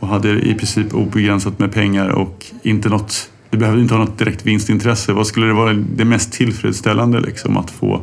och 0.00 0.08
hade 0.08 0.28
i 0.28 0.54
princip 0.54 0.94
obegränsat 0.94 1.58
med 1.58 1.72
pengar 1.72 2.08
och 2.08 2.46
inte 2.62 2.88
något, 2.88 3.30
du 3.50 3.58
behövde 3.58 3.82
inte 3.82 3.94
ha 3.94 4.04
något 4.04 4.18
direkt 4.18 4.46
vinstintresse. 4.46 5.12
Vad 5.12 5.26
skulle 5.26 5.46
det 5.46 5.52
vara 5.52 5.72
det 5.72 6.04
mest 6.04 6.32
tillfredsställande 6.32 7.20
liksom, 7.20 7.56
att 7.56 7.70
få 7.70 8.02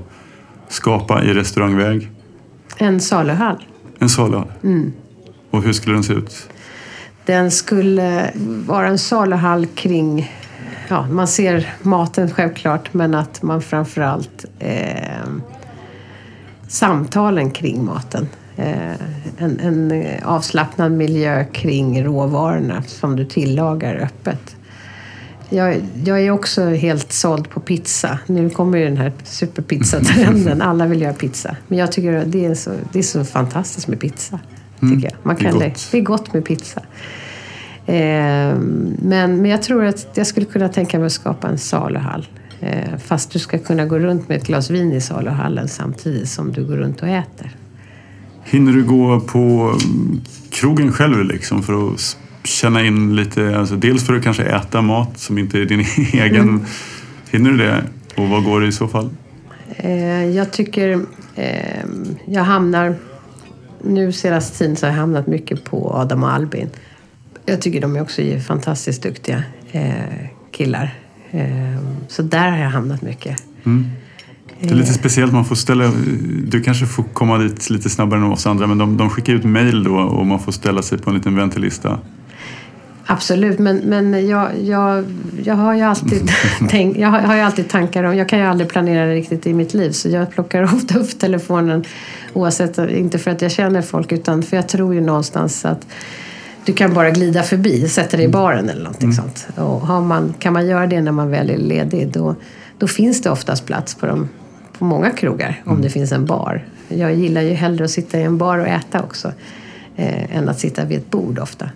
skapa 0.70 1.24
i 1.24 1.34
restaurangväg? 1.34 2.10
En 2.78 3.00
saluhall. 3.00 3.64
En 4.00 4.10
saluhall? 4.10 4.52
Mm. 4.64 4.94
Och 5.52 5.64
hur 5.64 5.74
skulle 5.74 5.96
den 5.96 6.04
se 6.04 6.14
ut? 6.14 6.50
Den 7.26 7.52
skulle 7.52 8.32
vara 8.66 8.88
en 8.88 8.98
saluhall 8.98 9.66
kring 9.66 10.32
ja, 10.88 11.08
man 11.08 11.28
ser 11.28 11.74
maten 11.82 12.32
självklart 12.32 12.94
men 12.94 13.16
att 13.16 13.42
man 13.42 13.62
framförallt 13.62 14.46
eh, 14.60 15.28
samtalen 16.68 17.52
kring 17.52 17.86
maten. 17.86 18.30
Eh, 18.56 18.94
en, 19.38 19.60
en, 19.60 20.04
avslappnad 20.24 20.92
miljö 20.92 21.46
kring 21.46 22.04
råvarorna 22.04 22.84
som 22.84 23.16
du 23.16 23.26
tillagar 23.26 23.96
öppet. 23.96 24.56
Jag, 25.50 25.82
jag, 26.06 26.22
är 26.22 26.32
också 26.32 26.66
helt 26.66 27.12
såld 27.12 27.50
på 27.50 27.60
pizza. 27.60 28.20
Nu 28.28 28.50
kommer 28.50 28.78
ju 28.78 28.86
den 28.86 28.98
här 28.98 29.12
superpizzatrenden. 29.24 30.62
Alla 30.62 30.86
vill 30.86 31.02
göra 31.02 31.14
pizza. 31.14 31.56
Men 31.68 31.78
jag 31.78 31.92
tycker 31.92 32.14
att 32.14 32.32
det 32.32 32.46
är 32.46 32.56
så, 32.56 32.72
det 32.92 33.00
är 33.00 33.04
så 33.04 33.26
fantastiskt 33.26 33.88
med 33.88 34.00
pizza. 34.00 34.40
Mm. 34.84 34.96
Tycker 34.96 35.10
jag. 35.10 35.26
Man 35.26 35.36
kan 35.36 35.60
det, 35.60 35.66
är 35.66 35.70
gott. 35.70 35.88
det 35.92 35.98
är 35.98 36.02
gott 36.02 36.34
med 36.34 36.46
pizza. 36.46 36.82
Eh, 37.86 37.96
men, 39.00 39.42
men 39.42 39.46
jag 39.46 39.62
tror 39.62 39.86
att 39.86 40.08
jag 40.14 40.28
skulle 40.28 40.46
kunna 40.46 40.70
tänka 40.70 41.00
mig 41.00 41.06
att 41.06 41.12
skapa 41.12 41.48
en 41.48 41.58
saluhall. 41.58 42.28
Eh, 42.60 42.98
fast 43.06 43.32
du 43.32 43.40
ska 43.40 43.58
kunna 43.58 43.86
gå 43.86 44.00
runt 44.00 44.30
med 44.30 44.38
ett 44.38 44.48
glas 44.48 44.70
vin 44.70 44.94
i 44.94 45.02
saluhallen 45.02 45.68
samtidigt 45.68 46.30
som 46.30 46.52
du 46.52 46.66
går 46.66 46.78
runt 46.78 47.02
och 47.02 47.08
äter. 47.08 47.52
Hinner 48.44 48.74
du 48.74 48.84
gå 48.84 49.20
på 49.20 49.40
mm, 49.40 50.22
krogen 50.50 50.92
själv 50.92 51.26
liksom 51.26 51.64
för 51.64 51.94
att 51.94 52.18
känna 52.44 52.86
in 52.86 53.16
lite, 53.16 53.58
alltså 53.58 53.76
dels 53.76 54.06
för 54.06 54.14
att 54.14 54.24
kanske 54.24 54.44
äta 54.44 54.82
mat 54.82 55.20
som 55.20 55.38
inte 55.38 55.60
är 55.60 55.66
din 55.66 55.80
egen. 56.14 56.66
Hinner 57.32 57.52
du 57.52 57.58
det? 57.58 57.84
Och 58.16 58.30
vad 58.30 58.44
går 58.44 58.62
det 58.62 58.68
i 58.68 58.72
så 58.72 58.88
fall? 58.88 59.10
Eh, 59.76 60.26
jag 60.26 60.52
tycker 60.52 61.06
eh, 61.36 61.84
jag 62.26 62.44
hamnar... 62.44 62.96
Nu 63.84 64.12
senaste 64.12 64.58
tiden 64.58 64.76
så 64.76 64.86
har 64.86 64.92
jag 64.92 65.00
hamnat 65.00 65.28
mycket 65.28 65.64
på 65.64 65.92
Adam 65.94 66.24
och 66.24 66.32
Albin. 66.32 66.70
Jag 67.46 67.62
tycker 67.62 67.82
de 67.82 67.96
är 67.96 68.02
också 68.02 68.22
fantastiskt 68.48 69.04
duktiga 69.04 69.44
eh, 69.72 69.94
killar. 70.52 71.00
Eh, 71.32 71.78
så 72.08 72.22
där 72.22 72.52
har 72.52 72.58
jag 72.58 72.70
hamnat 72.70 73.02
mycket. 73.02 73.44
Det 74.60 74.70
är 74.70 74.76
lite 74.76 74.94
speciellt, 74.94 75.34
man 75.34 75.46
får 75.46 75.56
ställa, 75.56 75.92
du 76.48 76.62
kanske 76.62 76.86
får 76.86 77.04
komma 77.04 77.38
dit 77.38 77.70
lite 77.70 77.90
snabbare 77.90 78.20
än 78.20 78.26
oss 78.26 78.48
andra 78.48 78.68
men 78.68 78.78
de, 78.78 78.98
de 78.98 79.10
skickar 79.10 79.34
ut 79.34 79.44
mail 79.44 79.84
då 79.84 79.96
och 79.96 80.26
man 80.26 80.40
får 80.40 80.52
ställa 80.52 80.82
sig 80.82 80.98
på 80.98 81.10
en 81.10 81.16
liten 81.16 81.36
väntelista. 81.36 82.00
Absolut, 83.06 83.60
men, 83.60 83.78
men 83.78 84.28
jag, 84.28 84.50
jag, 84.62 85.06
jag, 85.44 85.56
har 85.56 85.74
ju 85.74 85.82
alltid 85.82 86.32
tänk, 86.70 86.98
jag 86.98 87.10
har, 87.10 87.20
har 87.20 87.36
ju 87.36 87.42
alltid 87.42 87.70
tankar 87.70 88.04
om... 88.04 88.18
Jag 88.18 88.30
kan 88.30 88.40
ju 88.40 88.46
aldrig 88.46 88.70
planera 88.70 89.12
riktigt 89.12 89.48
i 89.48 89.54
mitt 89.54 89.74
liv 89.74 89.92
så 89.92 90.10
jag 90.10 90.32
plockar 90.32 90.64
ofta 90.76 91.00
upp 91.00 91.20
telefonen 91.20 91.84
oavsett, 92.34 92.78
inte 92.78 93.20
för 93.20 93.32
att 93.32 93.42
jag 93.42 93.52
känner 93.52 93.82
folk 93.82 94.12
utan 94.12 94.44
för 94.44 94.58
jag 94.58 94.68
tror 94.68 94.94
ju 94.94 95.02
någonstans 95.02 95.66
att 95.66 95.88
du 96.66 96.74
kan 96.74 96.94
bara 96.94 97.10
glida 97.10 97.44
förbi, 97.44 97.88
sätta 97.88 98.18
dig 98.18 98.26
i 98.26 98.30
baren 98.30 98.70
eller 98.70 98.84
någonting 98.84 99.14
sånt. 99.14 99.48
Och 99.56 99.64
har 99.64 100.02
man, 100.02 100.34
kan 100.40 100.54
man 100.54 100.68
göra 100.68 100.88
det 100.88 101.02
när 101.02 101.12
man 101.12 101.30
väl 101.30 101.50
är 101.50 101.58
ledig 101.58 102.12
då, 102.12 102.36
då 102.78 102.88
finns 102.88 103.22
det 103.22 103.30
oftast 103.30 103.66
plats 103.66 103.96
på, 103.96 104.06
de, 104.06 104.30
på 104.78 104.86
många 104.86 105.10
krogar 105.10 105.62
om 105.66 105.82
det 105.82 105.90
finns 105.90 106.12
en 106.12 106.26
bar. 106.26 106.66
Jag 106.88 107.14
gillar 107.14 107.42
ju 107.42 107.54
hellre 107.54 107.86
att 107.86 107.92
sitta 107.92 108.20
i 108.20 108.24
en 108.24 108.38
bar 108.38 108.58
och 108.58 108.68
äta 108.68 109.04
också 109.04 109.32
eh, 109.96 110.38
än 110.38 110.50
att 110.50 110.60
sitta 110.60 110.86
vid 110.86 110.98
ett 110.98 111.12
bord 111.12 111.40
ofta. 111.40 111.70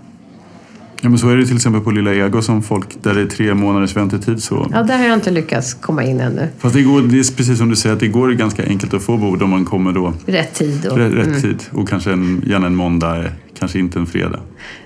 Ja, 1.01 1.09
men 1.09 1.17
så 1.17 1.29
är 1.29 1.37
det 1.37 1.45
till 1.45 1.55
exempel 1.55 1.81
på 1.81 1.91
Lilla 1.91 2.13
Ego 2.13 2.41
som 2.41 2.63
folk 2.63 3.03
där 3.03 3.13
det 3.13 3.21
är 3.21 3.25
tre 3.25 3.53
månaders 3.53 3.95
väntetid. 3.95 4.43
Så. 4.43 4.67
Ja, 4.71 4.83
där 4.83 4.97
har 4.97 5.05
jag 5.05 5.13
inte 5.13 5.31
lyckats 5.31 5.73
komma 5.73 6.03
in 6.03 6.19
ännu. 6.19 6.47
Fast 6.57 6.75
det, 6.75 6.81
går, 6.81 7.01
det 7.01 7.19
är 7.19 7.35
precis 7.35 7.57
som 7.57 7.69
du 7.69 7.75
säger 7.75 7.93
att 7.93 7.99
det 7.99 8.07
går 8.07 8.31
ganska 8.31 8.65
enkelt 8.65 8.93
att 8.93 9.03
få 9.03 9.17
bord 9.17 9.41
om 9.41 9.49
man 9.49 9.65
kommer 9.65 9.91
då 9.91 10.13
rätt 10.25 10.53
tid. 10.53 10.87
Och, 10.87 10.97
rätt, 10.97 11.13
rätt 11.13 11.41
tid. 11.41 11.63
Och 11.71 11.89
kanske 11.89 12.11
en, 12.11 12.43
gärna 12.47 12.67
en 12.67 12.75
måndag, 12.75 13.25
kanske 13.59 13.79
inte 13.79 13.99
en 13.99 14.05
fredag. 14.05 14.39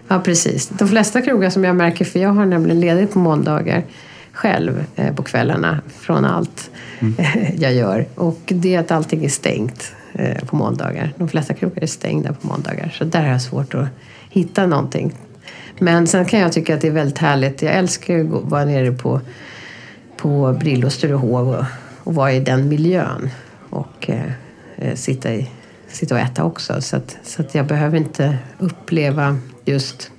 Ja, 0.08 0.19
precis. 0.19 0.67
De 0.67 0.88
flesta 0.88 1.21
krogar 1.21 1.50
som 1.50 1.63
jag 1.63 1.76
märker, 1.76 2.06
för 2.06 2.19
jag 2.19 2.30
har 2.30 2.45
nämligen 2.45 2.80
ledigt 2.80 3.13
på 3.13 3.19
måndagar 3.19 3.84
själv 4.32 4.84
eh, 4.95 5.15
på 5.15 5.24
kvällarna 5.24 5.82
från 6.00 6.26
allt 6.26 6.71
jag 7.58 7.74
gör. 7.74 8.06
Och 8.15 8.41
det 8.45 8.76
är 8.76 8.80
att 8.80 8.91
allting 8.91 9.26
är 9.26 9.30
stängt 9.30 9.93
eh, 10.13 10.45
på 10.45 10.56
måndagar. 10.56 11.13
De 11.17 11.28
flesta 11.28 11.54
krogar 11.54 11.84
är 11.84 11.88
stängda 11.88 12.34
på 12.34 12.47
måndagar. 12.47 12.95
Så 12.97 13.04
där 13.04 13.21
har 13.21 13.28
jag 13.28 13.41
svårt 13.41 13.74
att 13.74 13.88
hitta 14.30 14.65
någonting. 14.65 15.13
Men 15.84 16.08
sen 16.08 16.26
kan 16.26 16.39
jag 16.39 16.54
tycka 16.54 16.76
att 16.76 16.82
det 16.82 16.88
är 16.88 16.91
väldigt 16.91 17.17
härligt. 17.17 17.62
Jag 17.62 17.74
älskar 17.74 18.20
att 18.20 18.28
vara 18.28 18.65
nere 18.65 18.91
på, 18.91 19.22
på 20.17 20.58
Brillo 20.60 20.89
Sturehov 20.89 21.50
och, 21.50 21.65
och 22.04 22.15
vara 22.15 22.34
i 22.34 22.39
den 22.39 22.70
miljön. 22.70 23.30
Och 23.70 24.10
eh, 24.10 24.32
eh, 24.78 24.96
sitta, 24.96 25.34
i, 25.34 25.50
sitta 25.88 26.15
och 26.15 26.22
äta 26.22 26.44
också. 26.44 26.82
Så 26.82 26.96
att, 26.96 27.17
så 27.24 27.41
att 27.41 27.56
jag 27.56 27.65
behöver 27.65 27.98
inte 27.98 28.38
uppleva 28.58 29.38
just 29.65 30.12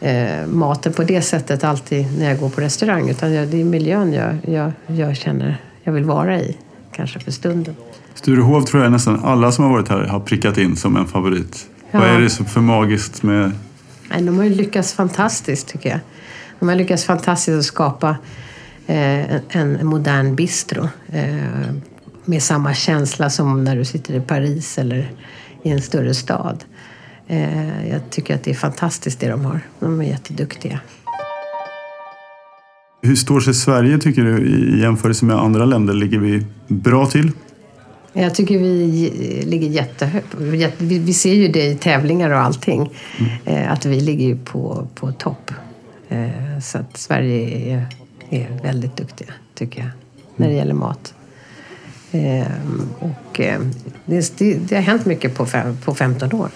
eh, 0.00 0.46
maten 0.46 0.92
på 0.92 1.02
det 1.02 1.22
sättet 1.22 1.64
alltid 1.64 2.18
när 2.18 2.28
jag 2.28 2.38
går 2.38 2.48
på 2.48 2.60
restaurang. 2.60 3.08
Utan 3.10 3.32
jag, 3.32 3.48
det 3.48 3.60
är 3.60 3.64
miljön 3.64 4.12
jag, 4.12 4.36
jag, 4.46 4.72
jag 4.86 5.16
känner 5.16 5.56
jag 5.82 5.92
vill 5.92 6.04
vara 6.04 6.40
i. 6.40 6.56
Kanske 6.92 7.20
för 7.20 7.30
stunden. 7.30 7.76
Sturehov 8.14 8.62
tror 8.62 8.82
jag 8.82 8.92
nästan 8.92 9.24
alla 9.24 9.52
som 9.52 9.64
har 9.64 9.70
varit 9.70 9.88
här 9.88 10.04
har 10.04 10.20
prickat 10.20 10.58
in 10.58 10.76
som 10.76 10.96
en 10.96 11.06
favorit. 11.06 11.66
Ja. 11.90 11.98
Vad 11.98 12.08
är 12.08 12.20
det 12.20 12.30
så 12.30 12.44
för 12.44 12.60
magiskt 12.60 13.22
med... 13.22 13.52
Nej, 14.10 14.22
de 14.22 14.36
har 14.36 14.44
ju 14.44 14.54
lyckats 14.54 14.92
fantastiskt 14.92 15.68
tycker 15.68 15.90
jag. 15.90 16.00
De 16.58 16.68
har 16.68 16.76
lyckats 16.76 17.04
fantastiskt 17.04 17.58
att 17.58 17.64
skapa 17.64 18.16
eh, 18.86 19.34
en, 19.34 19.42
en 19.76 19.86
modern 19.86 20.34
bistro. 20.34 20.88
Eh, 21.08 21.74
med 22.24 22.42
samma 22.42 22.74
känsla 22.74 23.30
som 23.30 23.64
när 23.64 23.76
du 23.76 23.84
sitter 23.84 24.14
i 24.14 24.20
Paris 24.20 24.78
eller 24.78 25.12
i 25.62 25.70
en 25.70 25.82
större 25.82 26.14
stad. 26.14 26.64
Eh, 27.26 27.88
jag 27.88 28.10
tycker 28.10 28.34
att 28.34 28.44
det 28.44 28.50
är 28.50 28.54
fantastiskt 28.54 29.20
det 29.20 29.28
de 29.28 29.44
har. 29.44 29.60
De 29.80 30.00
är 30.00 30.04
jätteduktiga. 30.04 30.80
Hur 33.02 33.16
står 33.16 33.40
sig 33.40 33.54
Sverige 33.54 33.98
tycker 33.98 34.22
du 34.22 34.46
i 34.46 34.80
jämförelse 34.80 35.24
med 35.24 35.36
andra 35.36 35.64
länder? 35.64 35.94
Ligger 35.94 36.18
vi 36.18 36.46
bra 36.66 37.06
till? 37.06 37.32
Jag 38.18 38.34
tycker 38.34 38.58
vi 38.58 39.42
ligger 39.46 39.68
jättehögt. 39.68 40.26
Vi 40.78 41.12
ser 41.14 41.34
ju 41.34 41.48
det 41.48 41.66
i 41.66 41.74
tävlingar 41.76 42.30
och 42.30 42.38
allting. 42.40 42.90
eh, 43.44 43.72
Att 43.72 43.86
vi 43.86 44.00
ligger 44.00 44.34
på, 44.44 44.86
på 44.94 45.12
topp. 45.12 45.50
Eh, 46.08 46.58
Så 46.62 46.78
att 46.78 46.96
Sverige 46.96 47.58
är, 47.74 47.86
är 48.30 48.60
väldigt 48.62 48.96
duktiga, 48.96 49.28
tycker 49.54 49.80
jag, 49.80 49.90
när 50.36 50.48
det 50.48 50.54
gäller 50.54 50.74
mat. 50.74 51.14
Eh, 52.10 52.46
Och 52.98 53.40
det, 54.06 54.38
det, 54.68 54.74
har 54.74 54.82
hänt 54.82 55.06
mycket 55.06 55.34
på, 55.34 55.46
fem, 55.46 55.76
på 55.84 55.94
15 55.94 56.32
år. 56.32 56.48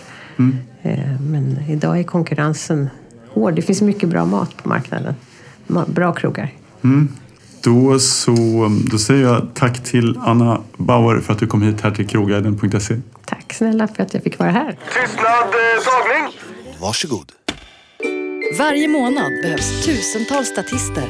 Eh, 0.82 1.20
Men 1.20 1.58
idag 1.68 1.98
är 1.98 2.02
konkurrensen 2.02 2.90
hård. 3.28 3.54
Det 3.54 3.62
finns 3.62 3.82
mycket 3.82 4.08
bra 4.08 4.24
mat 4.24 4.56
på 4.56 4.68
marknaden. 4.68 5.14
Ma- 5.66 5.90
Bra 5.92 6.12
krogar. 6.12 6.50
Då, 7.62 7.98
så, 7.98 8.32
då 8.90 8.98
säger 8.98 9.22
jag 9.22 9.46
tack 9.54 9.84
till 9.84 10.18
Anna 10.24 10.60
Bauer 10.76 11.20
för 11.20 11.32
att 11.32 11.38
du 11.38 11.46
kom 11.46 11.62
hit 11.62 11.80
här 11.80 11.90
till 11.90 12.08
krogguiden.se. 12.08 12.96
Tack 13.26 13.52
snälla 13.52 13.88
för 13.88 14.02
att 14.02 14.14
jag 14.14 14.22
fick 14.22 14.38
vara 14.38 14.50
här. 14.50 14.78
Tystnad, 14.92 15.26
eh, 15.26 15.84
tagning! 15.84 16.38
Varsågod. 16.80 17.32
Varje 18.58 18.88
månad 18.88 19.32
behövs 19.42 19.84
tusentals 19.84 20.48
statister. 20.48 21.08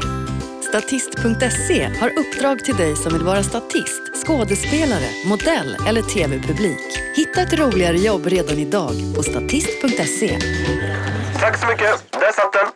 Statist.se 0.69 1.91
har 2.01 2.11
uppdrag 2.19 2.65
till 2.65 2.77
dig 2.77 2.97
som 2.97 3.13
vill 3.13 3.23
vara 3.23 3.43
statist, 3.43 4.27
skådespelare, 4.27 5.09
modell 5.27 5.77
eller 5.89 6.03
tv-publik. 6.03 6.99
Hitta 7.17 7.43
ett 7.43 7.59
roligare 7.59 7.99
jobb 7.99 8.27
redan 8.27 8.59
idag 8.59 8.93
på 9.17 9.23
statist.se. 9.23 10.39
Tack 11.41 11.59
så 11.61 11.67
mycket. 11.67 12.05
Där 12.11 12.33
satt 12.33 12.53
den. 12.53 12.67